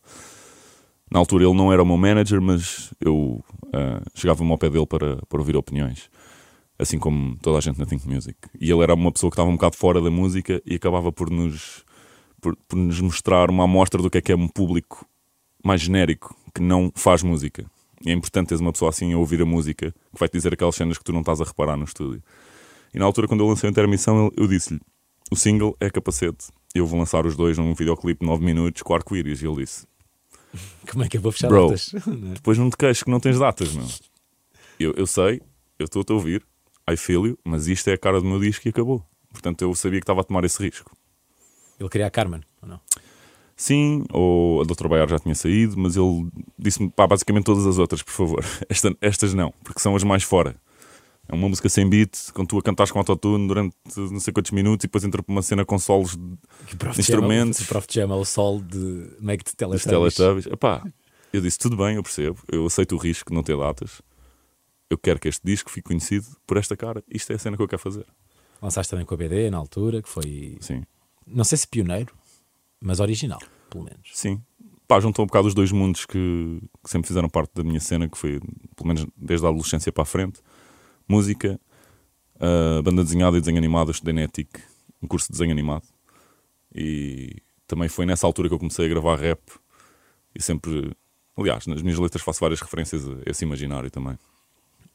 [1.11, 4.87] Na altura ele não era o meu manager, mas eu ah, chegava-me ao pé dele
[4.87, 6.09] para, para ouvir opiniões.
[6.79, 8.39] Assim como toda a gente na Think Music.
[8.59, 11.29] E ele era uma pessoa que estava um bocado fora da música e acabava por
[11.29, 11.85] nos,
[12.41, 15.05] por, por nos mostrar uma amostra do que é que é um público
[15.63, 17.67] mais genérico, que não faz música.
[18.03, 20.55] E é importante teres uma pessoa assim a ouvir a música, que vai te dizer
[20.55, 22.23] aquelas cenas que tu não estás a reparar no estúdio.
[22.93, 24.81] E na altura, quando eu lancei a intermissão, eu, disse-lhe:
[25.31, 26.49] o single é capacete.
[26.75, 29.43] Eu vou lançar os dois num videoclipe de 9 minutos com arco-íris.
[29.43, 29.87] E ele disse:
[30.91, 31.69] Como é que eu vou fechar Bro.
[31.69, 31.93] datas?
[32.07, 32.35] É?
[32.35, 33.87] depois não te queixes que não tens datas, meu.
[34.79, 35.41] Eu, eu sei,
[35.79, 36.45] eu estou-te a ouvir,
[36.91, 39.05] I feel you, mas isto é a cara do meu disco e acabou.
[39.31, 40.91] Portanto, eu sabia que estava a tomar esse risco.
[41.79, 42.81] Ele queria a Carmen, ou não?
[43.57, 47.79] Sim, ou a Doutor Baiar já tinha saído, mas ele disse-me, pá, basicamente todas as
[47.79, 48.45] outras, por favor.
[48.69, 50.57] Esta- estas não, porque são as mais fora.
[51.31, 54.51] É uma música sem beat, quando tu a cantares com autotune durante não sei quantos
[54.51, 56.19] minutos e depois entra por uma cena com solos
[56.77, 56.99] Prof.
[56.99, 57.59] Instrumentos.
[57.59, 57.87] Chama, o Prof.
[57.89, 60.15] chama o sol de Make dos Teletubbies.
[60.17, 60.47] Teletubbies.
[60.47, 60.83] Epá,
[61.33, 64.03] eu disse, tudo bem, eu percebo, eu aceito o risco de não ter datas.
[64.91, 67.01] Eu quero que este disco fique conhecido por esta cara.
[67.09, 68.05] Isto é a cena que eu quero fazer.
[68.61, 70.83] Lançaste também com a BD na altura, que foi, Sim,
[71.25, 72.13] não sei se pioneiro,
[72.81, 73.39] mas original,
[73.71, 74.11] pelo menos.
[74.13, 74.43] sim.
[74.89, 78.09] Pá, juntou um bocado os dois mundos que, que sempre fizeram parte da minha cena,
[78.09, 78.41] que foi,
[78.75, 80.41] pelo menos desde a adolescência para a frente.
[81.11, 81.61] Música,
[82.39, 84.61] ah, banda desenhada e desenho animado, estudei na ETIC,
[85.03, 85.83] um curso de desenho animado.
[86.73, 89.41] E também foi nessa altura que eu comecei a gravar rap.
[90.33, 90.93] E sempre,
[91.37, 94.17] aliás, nas minhas letras faço várias referências a esse imaginário também.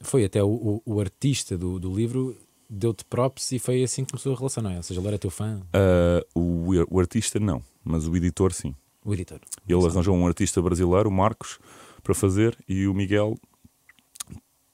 [0.02, 2.34] Foi até o, o, o artista do, do livro
[2.70, 4.78] deu-te props e foi assim que começou a relação, não é?
[4.78, 8.74] Ou seja, ele era teu fã, Ah, o, o artista não, mas o editor sim.
[9.04, 9.42] o editor.
[9.68, 11.60] Ele arranjou um artista brasileiro, o Marcos,
[12.02, 13.36] para fazer e o Miguel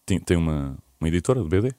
[0.06, 1.74] tem, tem uma, uma editora de BD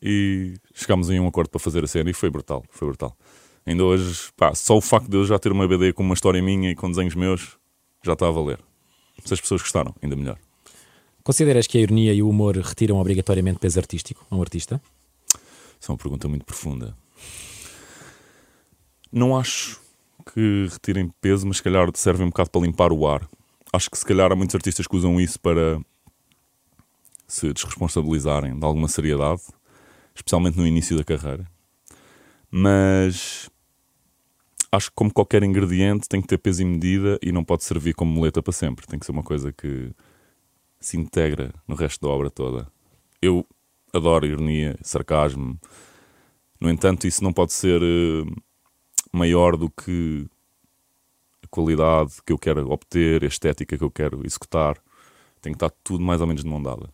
[0.00, 3.16] e chegámos em um acordo para fazer a cena e foi brutal, foi brutal.
[3.64, 6.42] Ainda hoje, pá, só o facto de eu já ter uma BD com uma história
[6.42, 7.56] minha e com desenhos meus
[8.04, 8.58] já está a valer.
[9.24, 10.38] Se as pessoas gostaram, ainda melhor.
[11.22, 14.82] Consideras que a ironia e o humor retiram obrigatoriamente peso artístico a um artista?
[15.80, 16.96] Isso é uma pergunta muito profunda.
[19.12, 19.80] Não acho
[20.32, 23.28] que retirem peso, mas se calhar servem um bocado para limpar o ar.
[23.72, 25.80] Acho que se calhar há muitos artistas que usam isso para
[27.32, 29.40] se desresponsabilizarem de alguma seriedade,
[30.14, 31.50] especialmente no início da carreira.
[32.50, 33.48] Mas
[34.70, 37.94] acho que, como qualquer ingrediente, tem que ter peso e medida e não pode servir
[37.94, 38.86] como muleta para sempre.
[38.86, 39.92] Tem que ser uma coisa que
[40.78, 42.70] se integra no resto da obra toda.
[43.22, 43.46] Eu
[43.94, 45.58] adoro ironia, sarcasmo.
[46.60, 48.26] No entanto, isso não pode ser uh,
[49.10, 50.28] maior do que
[51.42, 54.76] a qualidade que eu quero obter, a estética que eu quero executar.
[55.40, 56.92] Tem que estar tudo mais ou menos de mão dada.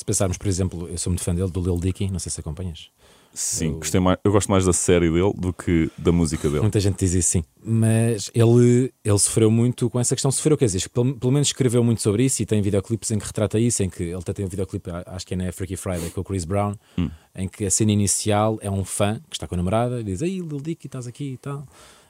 [0.00, 2.40] Se pensarmos, por exemplo, eu sou muito fã dele, do Lil Dicky, não sei se
[2.40, 2.90] acompanhas.
[3.34, 3.74] Sim, eu...
[3.74, 6.62] Gostei mais, eu gosto mais da série dele do que da música dele.
[6.62, 7.44] Muita gente diz isso, sim.
[7.62, 10.30] Mas ele, ele sofreu muito com essa questão.
[10.30, 13.26] Sofreu, quer dizer, pelo, pelo menos escreveu muito sobre isso e tem videoclipes em que
[13.26, 13.82] retrata isso.
[13.82, 16.24] Em que ele até tem um videoclipe, acho que é na Freaky Friday, com o
[16.24, 17.10] Chris Brown, hum.
[17.36, 20.22] em que a cena inicial é um fã que está com a namorada e diz:
[20.22, 21.66] Ei, Lil Dicky, estás aqui e tal.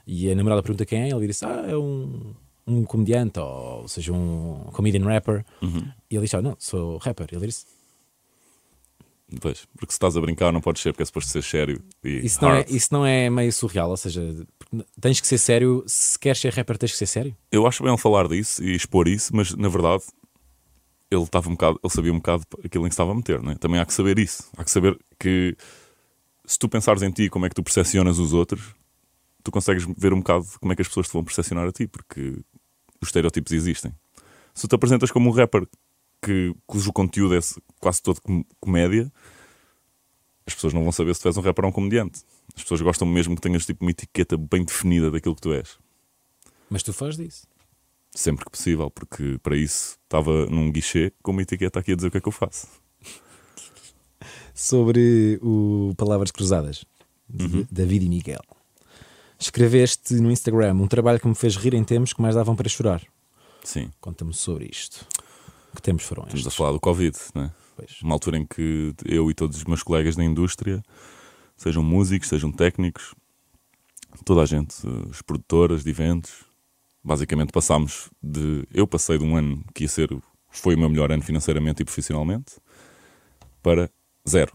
[0.07, 2.33] E a namorada pergunta quem é, ele diz: Ah, é um,
[2.65, 5.45] um comediante, ou, ou seja, um comedian rapper.
[5.61, 5.87] Uhum.
[6.09, 7.27] E ele diz: Ah, não, sou rapper.
[7.31, 7.65] Ele diz:
[9.39, 12.25] Pois, porque se estás a brincar não podes ser porque é suposto ser sério e
[12.25, 14.45] isso não, é, isso não é meio surreal, ou seja,
[14.99, 17.35] tens que ser sério, se queres ser rapper tens que ser sério.
[17.51, 20.03] Eu acho bem ele falar disso e expor isso, mas na verdade
[21.09, 23.55] ele estava um bocado, ele sabia um bocado aquilo em que estava a meter, né?
[23.59, 25.55] também há que saber isso, há que saber que
[26.45, 28.75] se tu pensares em ti como é que tu percepcionas os outros,
[29.43, 31.87] tu consegues ver um bocado como é que as pessoas te vão percepcionar a ti,
[31.87, 32.37] porque
[33.01, 33.93] os estereótipos existem.
[34.53, 35.65] Se tu te apresentas como um rapper
[36.21, 37.39] que, cujo conteúdo é
[37.79, 39.11] quase todo com comédia,
[40.45, 42.23] as pessoas não vão saber se tu és um rapper ou um comediante.
[42.55, 45.77] As pessoas gostam mesmo que tenhas tipo uma etiqueta bem definida daquilo que tu és.
[46.69, 47.47] Mas tu fazes disso?
[48.13, 52.09] Sempre que possível, porque para isso estava num guichê com uma etiqueta aqui a dizer
[52.09, 52.67] o que é que eu faço.
[54.53, 56.85] Sobre o Palavras Cruzadas,
[57.29, 57.67] de uhum.
[57.71, 58.41] David e Miguel.
[59.39, 62.69] Escreveste no Instagram um trabalho que me fez rir em tempos que mais davam para
[62.69, 63.01] chorar.
[63.63, 63.89] Sim.
[63.99, 65.05] Conta-me sobre isto.
[65.75, 67.51] Que tempos foram Estamos a falar do Covid, não é?
[67.75, 68.01] Pois.
[68.01, 70.83] Uma altura em que eu e todos os meus colegas da indústria,
[71.55, 73.15] sejam músicos, sejam técnicos,
[74.25, 74.75] toda a gente,
[75.09, 76.43] as produtoras de eventos,
[77.03, 78.67] basicamente passámos de.
[78.73, 80.09] Eu passei de um ano que ia ser.
[80.49, 82.57] Foi o meu melhor ano financeiramente e profissionalmente,
[83.63, 83.89] para
[84.27, 84.51] zero.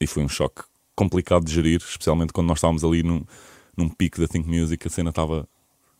[0.00, 0.62] E foi um choque
[0.94, 3.24] complicado de gerir, especialmente quando nós estávamos ali num,
[3.76, 5.48] num pico da Think Music, a cena estava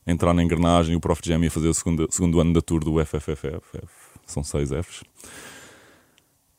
[0.06, 2.62] a entrar na engrenagem e o Prof Jam ia fazer o segundo, segundo ano da
[2.62, 5.02] tour do FFFF são seis Fs.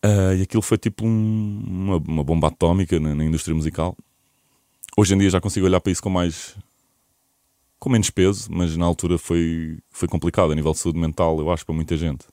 [0.03, 3.95] Uh, e aquilo foi tipo um, uma, uma, bomba atómica na, na, indústria musical.
[4.97, 6.57] Hoje em dia já consigo olhar para isso com mais.
[7.79, 11.51] com menos peso, mas na altura foi, foi complicado a nível de saúde mental, eu
[11.51, 12.25] acho, para muita gente.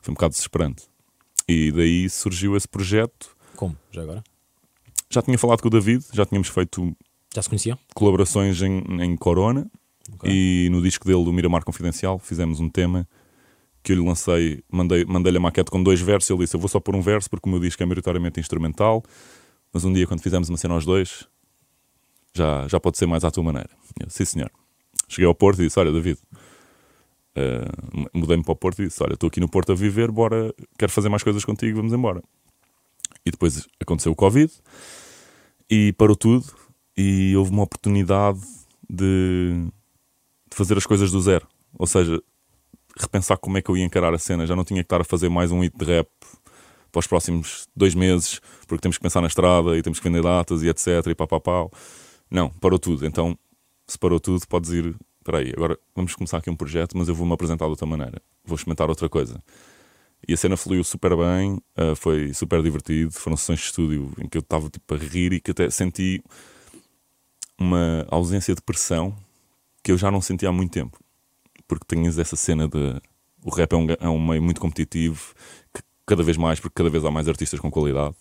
[0.00, 0.84] Foi um bocado desesperante.
[1.48, 3.36] E daí surgiu esse projeto.
[3.56, 3.76] Como?
[3.90, 4.22] Já agora?
[5.10, 6.96] Já tinha falado com o David, já tínhamos feito.
[7.34, 7.76] Já se conheciam?
[7.94, 9.68] Colaborações em, em Corona.
[10.14, 10.30] Okay.
[10.30, 13.08] E no disco dele, do Miramar Confidencial, fizemos um tema
[13.82, 16.30] que eu lhe lancei, mandei-lhe mandei a maquete com dois versos.
[16.30, 19.02] Ele disse: Eu vou só pôr um verso porque o meu disco é maioritariamente instrumental.
[19.72, 21.26] Mas um dia, quando fizermos uma cena aos dois,
[22.34, 23.70] já, já pode ser mais à tua maneira.
[24.00, 24.50] Eu, Sim, senhor.
[25.08, 26.18] Cheguei ao Porto e disse: Olha, David,
[27.36, 30.54] uh, mudei-me para o Porto e disse: Olha, estou aqui no Porto a viver, bora,
[30.78, 32.22] quero fazer mais coisas contigo, vamos embora.
[33.24, 34.52] E depois aconteceu o Covid
[35.70, 36.44] e parou tudo.
[36.96, 38.40] E houve uma oportunidade
[38.88, 39.66] de,
[40.50, 41.48] de fazer as coisas do zero.
[41.78, 42.22] Ou seja,
[42.98, 44.46] repensar como é que eu ia encarar a cena.
[44.46, 46.08] Já não tinha que estar a fazer mais um hit de rap
[46.90, 50.22] para os próximos dois meses, porque temos que pensar na estrada e temos que vender
[50.22, 51.06] datas e etc.
[51.06, 51.66] E pá, pá, pá.
[52.30, 53.06] Não, parou tudo.
[53.06, 53.36] Então,
[53.86, 54.94] se parou tudo, podes ir.
[55.18, 58.20] Espera aí, agora vamos começar aqui um projeto, mas eu vou-me apresentar de outra maneira.
[58.44, 59.40] Vou experimentar outra coisa.
[60.26, 63.12] E a cena fluiu super bem, uh, foi super divertido.
[63.12, 66.22] Foram sessões de estúdio em que eu estava tipo, a rir e que até senti
[67.58, 69.16] uma ausência de pressão
[69.82, 71.01] que eu já não sentia há muito tempo
[71.78, 73.00] porque tens essa cena de.
[73.44, 75.34] O rap é um, é um meio muito competitivo,
[75.74, 78.14] que cada vez mais, porque cada vez há mais artistas com qualidade.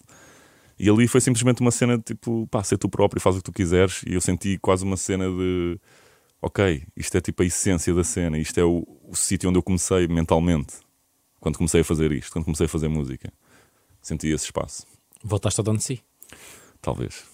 [0.80, 3.44] E ali foi simplesmente uma cena de tipo, pá, ser tu próprio, faz o que
[3.44, 4.02] tu quiseres.
[4.08, 5.80] E eu senti quase uma cena de,
[6.42, 9.64] ok, isto é tipo a essência da cena, isto é o, o sítio onde eu
[9.64, 10.76] comecei mentalmente,
[11.40, 13.32] quando comecei a fazer isto, quando comecei a fazer música.
[14.02, 14.88] Senti esse espaço.
[15.24, 16.02] Voltaste ao dono de si?
[16.82, 17.26] Talvez.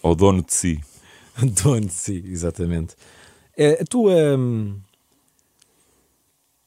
[0.00, 0.80] Ao dono de si.
[1.64, 2.94] dono de si, exatamente.
[3.56, 4.36] É, a tua.
[4.36, 4.80] Hum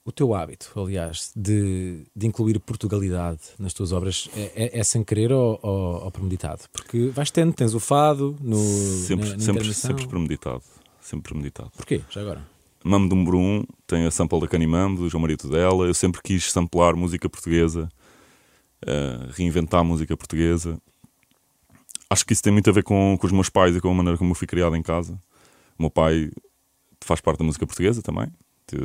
[0.06, 5.04] o teu hábito, aliás, de, de incluir Portugalidade nas tuas obras é, é, é sem
[5.04, 6.62] querer ou, ou, ou, premeditado?
[6.72, 8.56] Porque vais tendo, tens o fado no.
[8.56, 10.62] Sempre, na, na sempre, sempre premeditado.
[11.02, 11.72] Sempre premeditado.
[11.76, 12.02] Porquê?
[12.12, 12.48] Já agora?
[12.84, 15.88] Mamo de número 1 um, tem a sample da Canimambo, do João Marito dela.
[15.88, 17.90] Eu sempre quis samplar música portuguesa,
[18.84, 20.80] uh, reinventar música portuguesa.
[22.08, 23.94] Acho que isso tem muito a ver com, com os meus pais e com a
[23.94, 25.20] maneira como eu fui criado em casa.
[25.80, 26.30] O meu pai
[27.02, 28.32] faz parte da música portuguesa também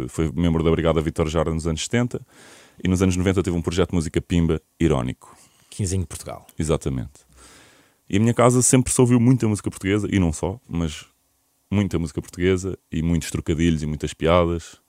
[0.09, 2.21] foi membro da Brigada Vitor Jara nos anos 70
[2.83, 5.37] e nos anos 90 teve um projeto de música pimba irónico.
[5.69, 6.47] Quinzinho de Portugal.
[6.59, 7.21] Exatamente.
[8.09, 11.05] E a minha casa sempre se ouviu muita música portuguesa, e não só, mas
[11.71, 14.81] muita música portuguesa e muitos trocadilhos e muitas piadas.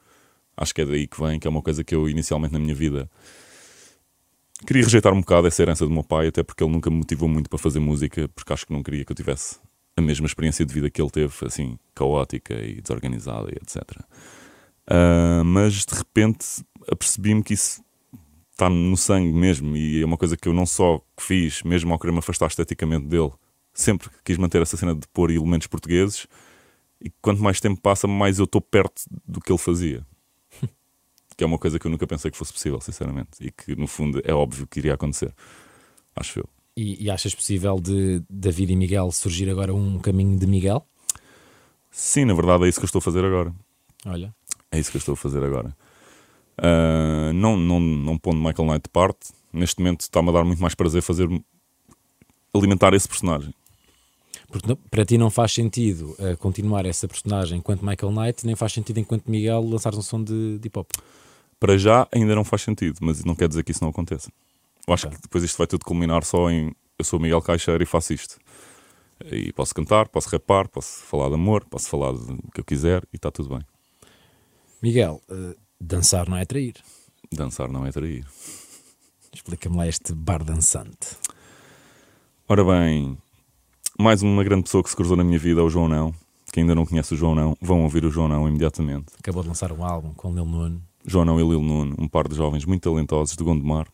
[0.57, 2.73] Acho que é daí que vem, que é uma coisa que eu inicialmente na minha
[2.73, 3.09] vida
[4.65, 7.27] queria rejeitar um bocado essa herança do meu pai, até porque ele nunca me motivou
[7.29, 9.59] muito para fazer música, porque acho que não queria que eu tivesse
[9.95, 13.83] a mesma experiência de vida que ele teve, assim, caótica e desorganizada e etc.
[14.91, 16.45] Uh, mas de repente
[16.91, 17.81] apercebi-me que isso
[18.51, 21.99] está no sangue mesmo e é uma coisa que eu não só fiz, mesmo ao
[21.99, 23.31] querer me afastar esteticamente dele,
[23.73, 26.27] sempre quis manter essa cena de pôr elementos portugueses
[26.99, 30.05] e quanto mais tempo passa, mais eu estou perto do que ele fazia.
[31.37, 33.87] que é uma coisa que eu nunca pensei que fosse possível, sinceramente, e que no
[33.87, 35.33] fundo é óbvio que iria acontecer,
[36.15, 36.49] acho eu.
[36.75, 40.85] E, e achas possível de David e Miguel surgir agora um caminho de Miguel?
[41.89, 43.53] Sim, na verdade é isso que eu estou a fazer agora.
[44.05, 44.33] Olha.
[44.71, 45.75] É isso que eu estou a fazer agora.
[46.57, 50.61] Uh, não, não, não pondo Michael Knight de parte, neste momento está-me a dar muito
[50.61, 51.27] mais prazer fazer
[52.53, 53.53] alimentar esse personagem.
[54.47, 58.73] Porque para ti não faz sentido uh, continuar essa personagem enquanto Michael Knight, nem faz
[58.73, 60.89] sentido enquanto Miguel lançar um som de, de hip hop.
[61.59, 64.31] Para já ainda não faz sentido, mas não quer dizer que isso não aconteça.
[64.87, 65.17] Eu acho okay.
[65.17, 68.37] que depois isto vai tudo culminar só em eu sou Miguel Caixeira e faço isto.
[69.31, 73.03] E posso cantar, posso rapar, posso falar de amor, posso falar do que eu quiser
[73.11, 73.65] e está tudo bem.
[74.81, 76.73] Miguel, uh, dançar não é trair.
[77.31, 78.25] Dançar não é trair.
[79.31, 81.17] Explica-me lá este bar dançante.
[82.49, 83.15] Ora bem,
[83.99, 86.11] mais uma grande pessoa que se cruzou na minha vida é o João Não.
[86.51, 89.13] Quem ainda não conhece o João Não, vão ouvir o João Não imediatamente.
[89.19, 90.81] Acabou de lançar um álbum com Lil Nuno.
[91.05, 93.87] João Não e Lil Nuno, um par de jovens muito talentosos de Gondomar.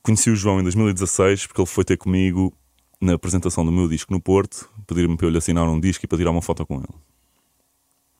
[0.00, 2.56] Conheci o João em 2016 porque ele foi ter comigo
[3.00, 6.08] na apresentação do meu disco no Porto, pedir-me para eu lhe assinar um disco e
[6.08, 7.15] para tirar uma foto com ele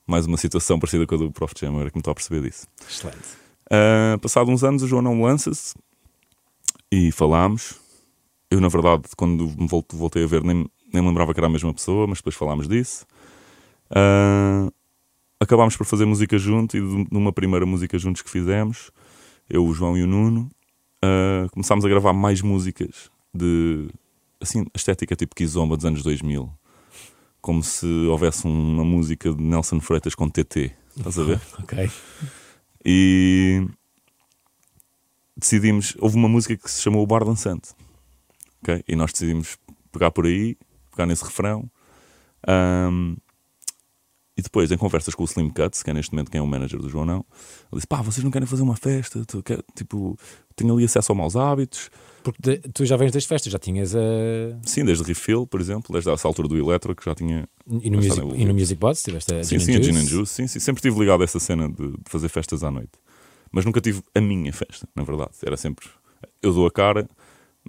[0.07, 1.53] mais uma situação parecida com a do Prof.
[1.59, 2.65] Jam, agora que me estou a perceber disso.
[2.89, 3.17] Excelente.
[3.65, 5.75] Uh, passado uns anos, o João não lança-se
[6.89, 7.75] e falámos.
[8.49, 11.49] Eu, na verdade, quando me voltei a ver, nem, nem me lembrava que era a
[11.49, 13.05] mesma pessoa, mas depois falámos disso.
[13.91, 14.71] Uh,
[15.39, 18.89] acabámos por fazer música junto e numa primeira música juntos que fizemos,
[19.49, 20.49] eu, o João e o Nuno,
[21.03, 23.89] uh, começámos a gravar mais músicas de
[24.39, 26.49] assim, estética tipo Kizomba dos anos 2000
[27.47, 30.69] como se houvesse uma música de Nelson Freitas com TT.
[30.97, 31.39] Estás a ver?
[31.63, 31.89] ok.
[32.83, 33.65] E
[35.37, 35.95] decidimos.
[35.97, 37.69] Houve uma música que se chamou O Bar Dançante.
[38.61, 38.83] Ok?
[38.85, 39.57] E nós decidimos
[39.93, 40.57] pegar por aí,
[40.91, 41.71] pegar nesse refrão.
[42.45, 43.15] Um,
[44.35, 46.47] e depois, em conversas com o Slim Cuts, que é neste momento quem é o
[46.47, 47.25] manager do João Não,
[47.71, 49.23] ele disse: pá, vocês não querem fazer uma festa?
[49.73, 50.19] Tipo,
[50.53, 51.89] tenho ali acesso a maus hábitos.
[52.27, 53.99] Porque de, tu já vens das festas, já tinhas a.
[54.63, 57.47] Sim, desde Refill, por exemplo, desde essa altura do Electro, que já tinha.
[57.81, 60.33] E no, music, e no music Bots tiveste a Sim, sim, a Gin and Juice.
[60.33, 62.91] Sim, sim, sempre estive ligado a essa cena de, de fazer festas à noite.
[63.49, 65.31] Mas nunca tive a minha festa, na verdade.
[65.41, 65.87] Era sempre.
[66.41, 67.07] Eu dou a cara,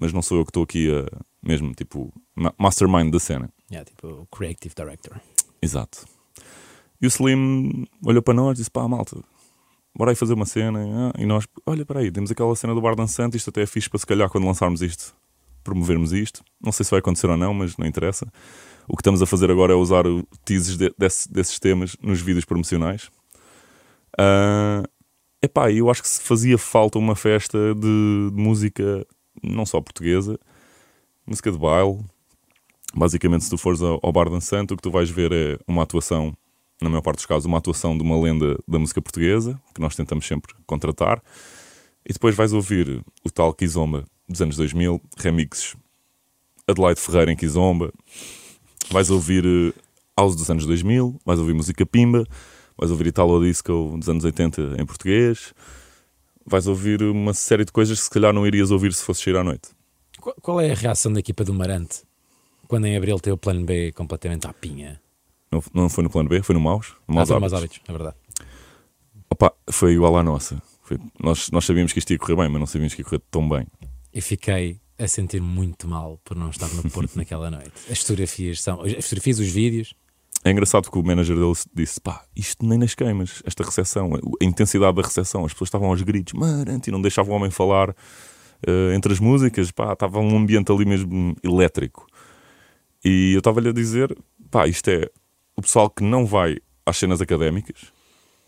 [0.01, 1.07] mas não sou eu que estou aqui a.
[1.41, 2.13] Mesmo, tipo,
[2.59, 3.49] mastermind da cena.
[3.71, 5.21] Yeah, tipo, creative director.
[5.63, 6.05] Exato.
[7.01, 9.19] E o Slim olhou para nós e disse: pá, malta,
[9.99, 10.81] bora aí fazer uma cena.
[10.81, 13.67] Ah, e nós, olha, para aí, temos aquela cena do bar dançante, isto até é
[13.67, 15.13] fixe para se calhar quando lançarmos isto,
[15.65, 16.45] promovermos isto.
[16.63, 18.27] Não sei se vai acontecer ou não, mas não interessa.
[18.87, 22.21] O que estamos a fazer agora é usar o teases de, desse, desses temas nos
[22.21, 23.11] vídeos promocionais.
[24.15, 24.87] Uh,
[25.43, 29.05] epá, eu acho que se fazia falta uma festa de, de música,
[29.43, 30.39] não só portuguesa,
[31.27, 31.99] música de baile.
[32.95, 35.83] Basicamente, se tu fores ao, ao bar dançante, o que tu vais ver é uma
[35.83, 36.35] atuação
[36.81, 39.97] na maior parte dos casos, uma atuação de uma lenda da música portuguesa, que nós
[39.97, 41.23] tentamos sempre contratar,
[42.09, 45.77] e depois vais ouvir o tal Kizomba dos anos 2000, remixes
[46.69, 47.93] Adelaide Ferreira em Kizomba,
[48.91, 49.75] vais ouvir uh,
[50.17, 52.25] House dos anos 2000, vais ouvir música Pimba,
[52.77, 55.55] vais ouvir Italo Disco dos anos 80 em português,
[56.45, 59.41] vais ouvir uma série de coisas que se calhar não irias ouvir se fosse chegar
[59.41, 59.71] à noite.
[60.43, 62.03] Qual é a reação da equipa do Marante
[62.67, 65.01] quando em abril tem o plano B completamente à pinha?
[65.51, 66.95] Não, não foi no plano B, foi no Maus.
[67.07, 67.55] No Maus, ah, hábitos.
[67.55, 68.17] hábitos, é verdade.
[69.31, 70.61] Opa, foi igual à nossa.
[70.83, 73.23] Foi, nós, nós sabíamos que isto ia correr bem, mas não sabíamos que ia correr
[73.31, 73.67] tão bem.
[74.13, 77.73] E fiquei a sentir muito mal por não estar no Porto naquela noite.
[77.91, 78.83] As fotografias são.
[78.83, 79.95] As fotografias, os vídeos.
[80.45, 84.45] é engraçado que o manager dele disse: pá, isto nem nas queimas, esta recepção, a
[84.45, 87.91] intensidade da recepção, as pessoas estavam aos gritos, marante, e não deixavam o homem falar
[87.91, 92.07] uh, entre as músicas, pá, estava um ambiente ali mesmo elétrico.
[93.05, 94.17] E eu estava-lhe a dizer:
[94.51, 95.09] pá, isto é
[95.59, 97.93] o pessoal que não vai às cenas académicas,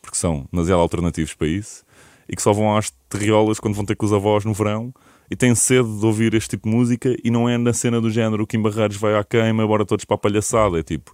[0.00, 1.84] porque são demasiado alternativos para isso,
[2.28, 4.94] e que só vão às terriolas quando vão ter com os avós no verão
[5.28, 8.08] e têm sede de ouvir este tipo de música e não é na cena do
[8.08, 10.78] género Kim Barreiros vai à queima, bora todos para a palhaçada.
[10.78, 11.12] É tipo,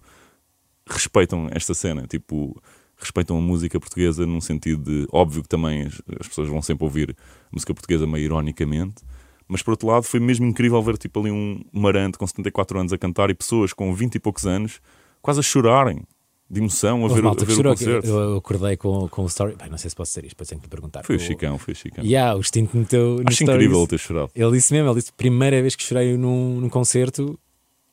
[0.87, 2.61] respeitam esta cena, tipo,
[2.95, 5.07] respeitam a música portuguesa num sentido de.
[5.11, 7.17] Óbvio que também as, as pessoas vão sempre ouvir
[7.51, 9.01] música portuguesa meio ironicamente,
[9.47, 12.93] mas por outro lado foi mesmo incrível ver tipo ali um marante com 74 anos
[12.93, 14.79] a cantar e pessoas com 20 e poucos anos
[15.21, 16.03] quase a chorarem
[16.49, 18.07] de emoção a ver, a ver o concerto.
[18.07, 19.55] Eu acordei com, com o story.
[19.55, 21.03] Bem, não sei se posso dizer isto, depois tenho que perguntar.
[21.03, 22.03] Foi o Chicão, foi o Chicão.
[22.03, 23.21] E yeah, o instinto meteu.
[23.25, 24.31] Acho incrível ele ter chorado.
[24.33, 27.37] Ele disse mesmo, ele disse: primeira vez que chorei num, num concerto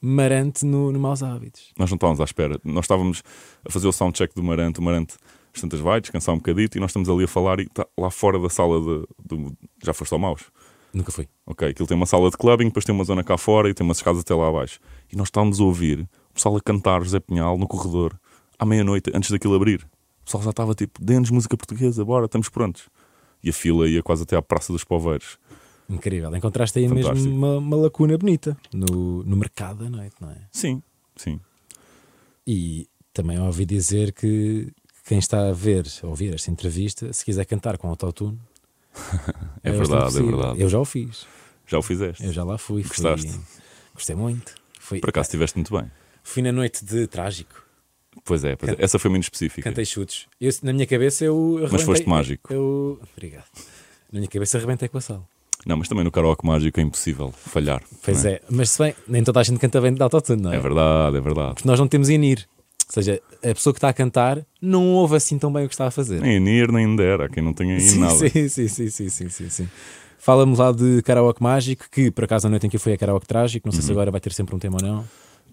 [0.00, 1.72] Marante no, no Maus Hábitos.
[1.78, 2.60] Nós não estávamos à espera.
[2.62, 3.22] Nós estávamos
[3.64, 4.78] a fazer o soundcheck do Marante.
[4.78, 5.16] O Marante,
[5.52, 8.10] às tantas vai descansar um bocadito e nós estamos ali a falar e tá lá
[8.10, 10.42] fora da sala de, de já foste ao Maus?
[10.92, 11.26] Nunca fui.
[11.46, 13.84] Ok, aquilo tem uma sala de clubbing, depois tem uma zona cá fora e tem
[13.84, 14.78] umas escadas até lá abaixo.
[15.10, 18.18] E nós estávamos a ouvir o pessoal a cantar José Pinhal no corredor
[18.58, 19.86] à meia-noite, antes daquilo abrir.
[20.22, 22.88] O pessoal já estava tipo, dê-nos música portuguesa, bora, estamos prontos.
[23.42, 25.38] E a fila ia quase até à Praça dos Poveiros.
[25.88, 26.34] Incrível.
[26.34, 27.14] Encontraste aí Fantástico.
[27.14, 30.38] mesmo uma, uma, lacuna bonita no, no mercado da noite, não é?
[30.50, 30.82] Sim,
[31.14, 31.38] sim.
[32.44, 34.72] E também ouvi dizer que
[35.06, 38.40] quem está a ver, a ouvir esta entrevista, se quiser cantar com autotune.
[39.62, 40.60] é, é verdade, é verdade.
[40.60, 41.26] Eu já o fiz.
[41.66, 42.24] Já o fizeste?
[42.24, 42.82] Eu já lá fui.
[42.82, 43.30] Gostaste?
[43.30, 43.40] Fui,
[43.94, 44.54] gostei muito.
[44.80, 45.90] Fui, Por acaso estiveste muito bem.
[46.24, 47.62] Fui na noite de Trágico.
[48.24, 48.76] Pois é, pois é.
[48.78, 49.68] essa foi muito específica.
[49.68, 50.26] Cantei chutes.
[50.40, 51.68] Eu, na minha cabeça eu.
[51.70, 52.52] Mas foste mágico.
[52.52, 53.44] Eu, obrigado.
[54.10, 55.22] Na minha cabeça arrebentei com a sala.
[55.66, 57.82] Não, mas também no karaoke mágico é impossível falhar.
[58.02, 58.32] Pois é?
[58.32, 58.40] é?
[58.50, 60.56] mas se bem, nem toda a gente canta bem de autotune, não é?
[60.56, 61.54] É verdade, é verdade.
[61.54, 62.46] Porque nós não temos INIR.
[62.86, 65.74] Ou seja, a pessoa que está a cantar não ouve assim tão bem o que
[65.74, 66.20] está a fazer.
[66.20, 68.14] Nem INIR, nem dera, quem não tem sim, nada.
[68.14, 69.68] Sim, sim, sim, sim, sim, sim, sim.
[70.18, 72.96] Fala-me lá de karaoke mágico, que por acaso a noite em que eu fui é
[72.96, 73.86] karaoke trágico, não sei uhum.
[73.86, 75.04] se agora vai ter sempre um tema ou não.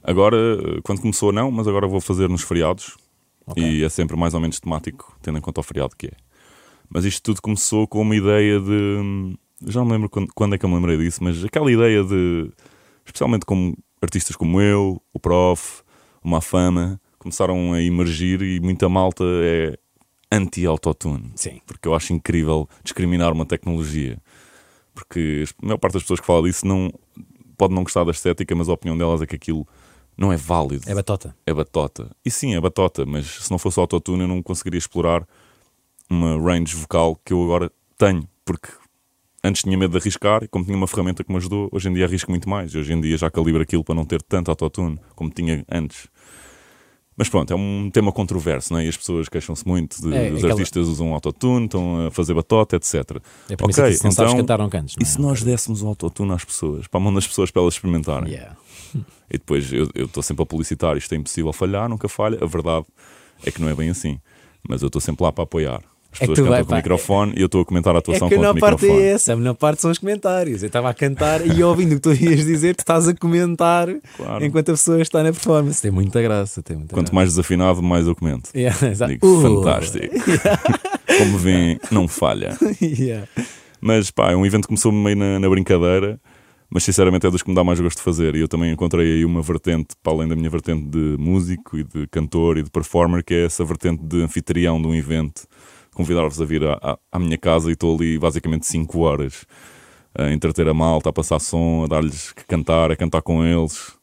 [0.04, 0.38] Agora,
[0.84, 2.98] quando começou não, mas agora vou fazer nos feriados.
[3.46, 3.64] Okay.
[3.64, 6.14] E é sempre mais ou menos temático, tendo em conta o feriado que é.
[6.90, 10.58] Mas isto tudo começou com uma ideia de já não me lembro quando, quando, é
[10.58, 12.52] que eu me lembrei disso, mas aquela ideia de,
[13.06, 15.84] especialmente como artistas como eu, o Prof,
[16.24, 19.78] uma fama, começaram a emergir e muita malta é
[20.32, 21.32] anti-autotune.
[21.36, 21.62] Sim.
[21.66, 24.18] Porque eu acho incrível discriminar uma tecnologia.
[24.94, 26.92] Porque a maior parte das pessoas que falam disso não,
[27.58, 29.68] pode não gostar da estética, mas a opinião delas é que aquilo
[30.18, 30.90] não é válido.
[30.90, 31.36] É batota.
[31.46, 32.10] É batota.
[32.24, 35.28] E sim, é batota, mas se não fosse autotune eu não conseguiria explorar
[36.10, 38.28] uma range vocal que eu agora tenho.
[38.46, 38.70] Porque
[39.44, 41.94] antes tinha medo de arriscar, e como tinha uma ferramenta que me ajudou, hoje em
[41.94, 42.76] dia arrisco muito mais.
[42.76, 46.08] Hoje em dia já calibro aquilo para não ter tanto autotune como tinha antes.
[47.16, 48.86] Mas pronto, é um tema controverso, não é?
[48.86, 50.54] E as pessoas queixam-se muito de é, os aquela...
[50.54, 52.96] artistas usam autotune, estão a fazer batota, etc.
[53.50, 55.04] É para okay, se não então, cantar, não cantes, não é?
[55.04, 57.76] E se nós dessemos o autotune às pessoas, para a mão das pessoas para elas
[57.76, 58.32] experimentarem?
[58.32, 58.58] Yeah.
[59.34, 62.38] E depois eu estou sempre a publicitar, isto é impossível falhar, nunca falha.
[62.42, 62.86] A verdade
[63.46, 64.20] é que não é bem assim.
[64.68, 65.82] Mas eu estou sempre lá para apoiar.
[66.12, 68.00] As é pessoas cantam vai, com o microfone é, e eu estou a comentar a
[68.00, 68.92] atuação é que com a o microfone.
[68.92, 70.62] parte é essa, a melhor parte são os comentários.
[70.62, 73.88] Eu estava a cantar e ouvindo o que tu ias dizer, tu estás a comentar
[74.18, 74.46] claro.
[74.46, 75.82] enquanto a pessoa está na performance.
[75.82, 76.62] Tem muita graça.
[76.62, 77.16] Tem muita Quanto graça.
[77.16, 78.50] mais desafinado, mais eu comento.
[78.62, 78.78] Yeah,
[79.08, 79.42] Digo, uh.
[79.42, 80.14] fantástico.
[80.28, 80.62] Yeah.
[81.18, 82.58] Como vêem, não falha.
[82.82, 83.28] Yeah.
[83.80, 86.20] Mas pá, é um evento que começou meio na, na brincadeira
[86.72, 88.34] mas sinceramente é dos que me dá mais gosto de fazer.
[88.36, 91.84] E eu também encontrei aí uma vertente, para além da minha vertente de músico e
[91.84, 95.46] de cantor e de performer, que é essa vertente de anfitrião de um evento
[95.94, 99.46] convidar-vos a vir à, à, minha casa e estou ali basicamente 5 horas
[100.16, 103.94] a entreter a malta, a passar som, a dar-lhes que cantar, a cantar com eles.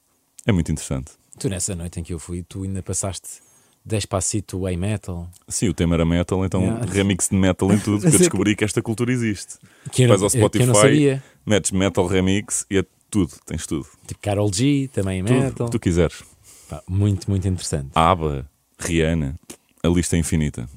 [0.47, 1.13] É muito interessante.
[1.39, 3.41] Tu, nessa noite em que eu fui, tu ainda passaste
[3.89, 5.31] Despacito a metal.
[5.49, 6.85] Sim, o tema era metal, então yeah.
[6.85, 9.55] remix de metal em tudo, porque eu descobri que esta cultura existe.
[9.91, 13.87] Que Vais ao Spotify, metes metal remix e é tudo, tens tudo.
[14.07, 15.67] Tipo Carol G, também tudo, metal.
[15.67, 16.23] que tu quiseres.
[16.69, 17.91] Pá, muito, muito interessante.
[17.95, 18.47] ABBA,
[18.79, 19.37] Rihanna,
[19.83, 20.69] a lista é infinita.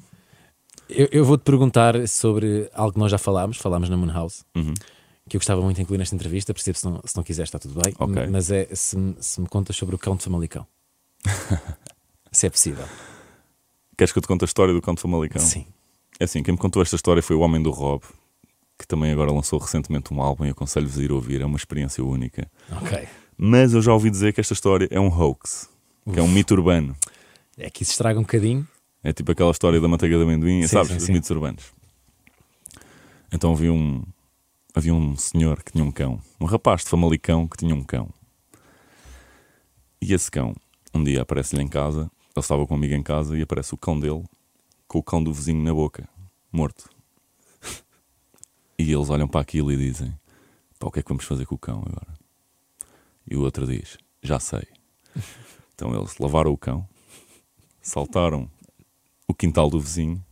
[0.88, 4.72] Eu, eu vou-te perguntar sobre algo que nós já falámos, falámos na Moonhouse, uhum.
[5.28, 7.58] que eu gostava muito de incluir nesta entrevista, percebo se não, se não quiseres está
[7.58, 8.26] tudo bem, okay.
[8.26, 10.66] mas é se, se me contas sobre o Cão de Famalicão.
[12.32, 12.84] se é possível.
[13.96, 15.40] Queres que eu te conte a história do Cão de Famalicão?
[15.40, 15.66] Sim.
[16.18, 18.02] É assim, quem me contou esta história foi o Homem do Rob,
[18.78, 22.02] que também agora lançou recentemente um álbum e aconselho-vos a ir ouvir, é uma experiência
[22.04, 22.50] única.
[22.70, 23.06] Ok.
[23.36, 25.68] Mas eu já ouvi dizer que esta história é um hoax,
[26.04, 26.14] Uf.
[26.14, 26.96] que é um mito urbano.
[27.56, 28.66] É que isso estraga um bocadinho
[29.04, 30.92] é tipo aquela história da manteiga de amendoim, sim, sabes?
[30.92, 31.12] Sim, Os sim.
[31.12, 31.72] mitos urbanos.
[33.32, 34.04] Então havia um,
[34.74, 38.08] havia um senhor que tinha um cão, um rapaz de Famalicão que tinha um cão.
[40.00, 40.54] E esse cão,
[40.94, 42.10] um dia aparece-lhe em casa
[42.40, 44.24] estava com um amigo em casa e aparece o cão dele
[44.88, 46.08] com o cão do vizinho na boca,
[46.50, 46.90] morto.
[48.78, 50.12] E eles olham para aquilo e dizem:
[50.78, 52.14] Pá, o que é que vamos fazer com o cão agora?
[53.30, 54.66] E o outro diz: Já sei.
[55.74, 56.86] Então eles lavaram o cão,
[57.80, 58.48] saltaram
[59.26, 60.24] o quintal do vizinho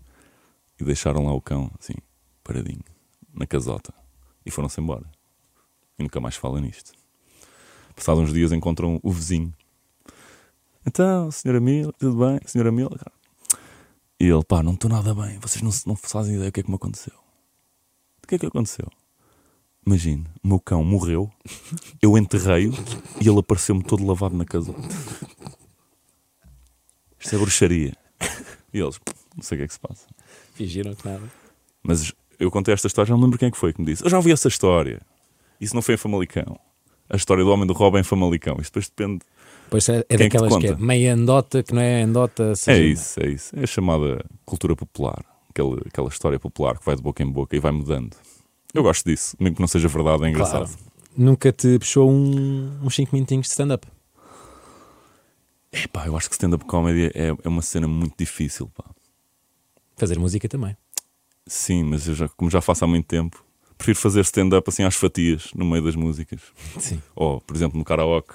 [0.78, 1.94] e deixaram lá o cão, assim,
[2.44, 2.84] paradinho,
[3.32, 3.92] na casota.
[4.44, 5.10] E foram-se embora.
[5.98, 6.92] E nunca mais falam nisto.
[7.96, 9.52] Passados uns dias encontram o vizinho.
[10.86, 12.40] Então, senhora Mila, tudo bem?
[12.46, 13.12] Senhora Mila, cara.
[14.18, 15.38] E ele, pá, não estou nada bem.
[15.38, 17.14] Vocês não, não fazem ideia o que é que me aconteceu.
[18.22, 18.86] O que é que aconteceu?
[19.86, 21.30] Imagine, o meu cão morreu,
[22.02, 22.72] eu enterrei-o
[23.20, 24.80] e ele apareceu-me todo lavado na casota.
[27.18, 27.96] Isto é bruxaria.
[28.72, 29.00] E eles,
[29.36, 30.06] não sei o que é que se passa.
[30.54, 31.28] Fingiram que nada.
[31.82, 34.04] Mas eu contei esta história, já não lembro quem é que foi que me disse.
[34.04, 35.00] Eu já ouvi essa história.
[35.60, 36.58] Isso não foi em Famalicão.
[37.08, 38.56] A história do homem do Robin em Famalicão.
[38.60, 39.20] Isso depois depende.
[39.70, 40.84] Pois é, é é que daquelas que, é conta?
[40.84, 42.42] meia andota, que não é andota.
[42.52, 43.56] É seja- isso, é isso.
[43.58, 45.24] É a chamada cultura popular.
[45.48, 48.16] Aquela, aquela história popular que vai de boca em boca e vai mudando.
[48.74, 50.66] Eu gosto disso, mesmo que não seja verdade, é engraçado.
[50.66, 50.90] Claro.
[51.16, 53.86] Nunca te puxou um, uns 5 minutinhos de stand-up.
[55.72, 58.68] Epá, eu acho que stand-up comedy é, é uma cena muito difícil.
[58.68, 58.84] Pá.
[59.96, 60.76] Fazer música também.
[61.46, 63.44] Sim, mas eu já, como já faço há muito tempo,
[63.76, 66.40] prefiro fazer stand-up assim às fatias, no meio das músicas.
[66.78, 67.00] Sim.
[67.14, 68.34] Ou, por exemplo, no karaoke.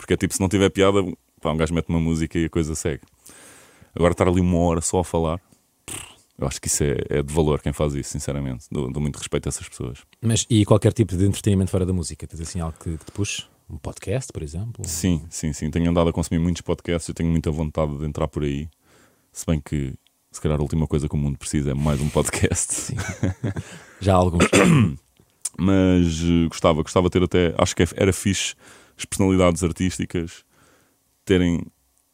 [0.00, 1.02] Porque é tipo, se não tiver piada,
[1.42, 3.02] pá, um gajo mete uma música e a coisa segue.
[3.94, 5.38] Agora estar ali uma hora só a falar,
[6.38, 8.64] eu acho que isso é, é de valor quem faz isso, sinceramente.
[8.72, 9.98] Dou, dou muito respeito a essas pessoas.
[10.22, 12.26] Mas e qualquer tipo de entretenimento fora da música?
[12.26, 13.44] Tens assim algo que, que te puxe?
[13.68, 14.82] Um podcast, por exemplo?
[14.88, 15.70] Sim, sim, sim.
[15.70, 18.68] Tenho andado a consumir muitos podcasts e tenho muita vontade de entrar por aí.
[19.32, 19.92] Se bem que,
[20.32, 22.72] se calhar, a última coisa que o mundo precisa é mais um podcast.
[22.74, 22.96] Sim.
[24.00, 24.46] Já há alguns.
[25.58, 27.54] Mas eh, gostava, gostava de ter até.
[27.58, 28.54] Acho que é- era fixe
[29.00, 30.44] as personalidades artísticas
[31.24, 31.66] terem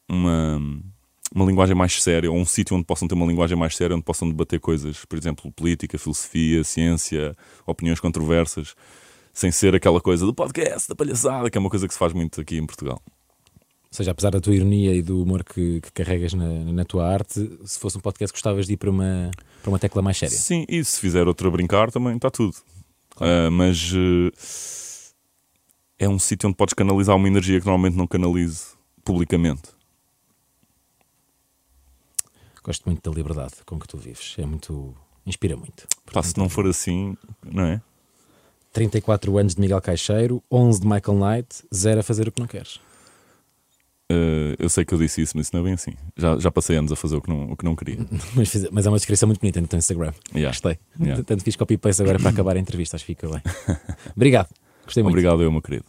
[0.09, 0.61] uma,
[1.35, 4.05] uma linguagem mais séria, ou um sítio onde possam ter uma linguagem mais séria, onde
[4.05, 8.75] possam debater coisas, por exemplo, política, filosofia, ciência, opiniões controversas,
[9.33, 12.13] sem ser aquela coisa do podcast, da palhaçada, que é uma coisa que se faz
[12.13, 13.03] muito aqui em Portugal.
[13.05, 17.07] Ou seja, apesar da tua ironia e do humor que, que carregas na, na tua
[17.07, 19.31] arte, se fosse um podcast, gostavas de ir para uma,
[19.63, 20.37] para uma tecla mais séria.
[20.37, 22.55] Sim, e se fizer outro a brincar também está tudo.
[23.19, 24.31] Ah, mas eh,
[25.99, 29.75] é um sítio onde podes canalizar uma energia que normalmente não canalizo publicamente.
[32.63, 34.35] Gosto muito da liberdade com que tu vives.
[34.39, 34.95] É muito.
[35.25, 35.87] inspira muito.
[36.13, 37.81] Pá, se não for assim, não é?
[38.73, 42.47] 34 anos de Miguel Caixeiro, 11 de Michael Knight, 0 a fazer o que não
[42.47, 42.81] queres.
[44.11, 45.93] Eh, eu sei que eu disse isso, mas isso não é bem assim.
[46.17, 47.99] Já, já passei anos a fazer o que não, o que não queria.
[48.35, 50.13] Mas, fiz- mas é uma descrição muito bonita no teu Instagram.
[50.35, 50.49] Yeah.
[50.51, 50.79] Gostei.
[51.01, 51.23] Yeah.
[51.25, 53.41] Tanto fiz copy-paste agora para acabar a entrevista, acho que fica bem.
[54.15, 54.49] Obrigado.
[54.87, 55.15] Gostei muito.
[55.15, 55.85] Obrigado, eu, meu querido.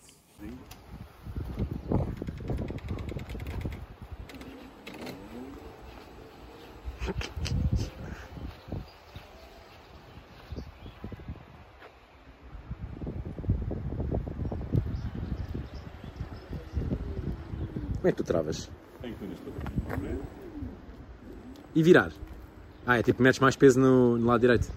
[17.97, 18.69] Como é que tu travas?
[21.75, 22.11] E virar?
[22.85, 24.67] Ah, é tipo, metes mais peso no, no lado direito.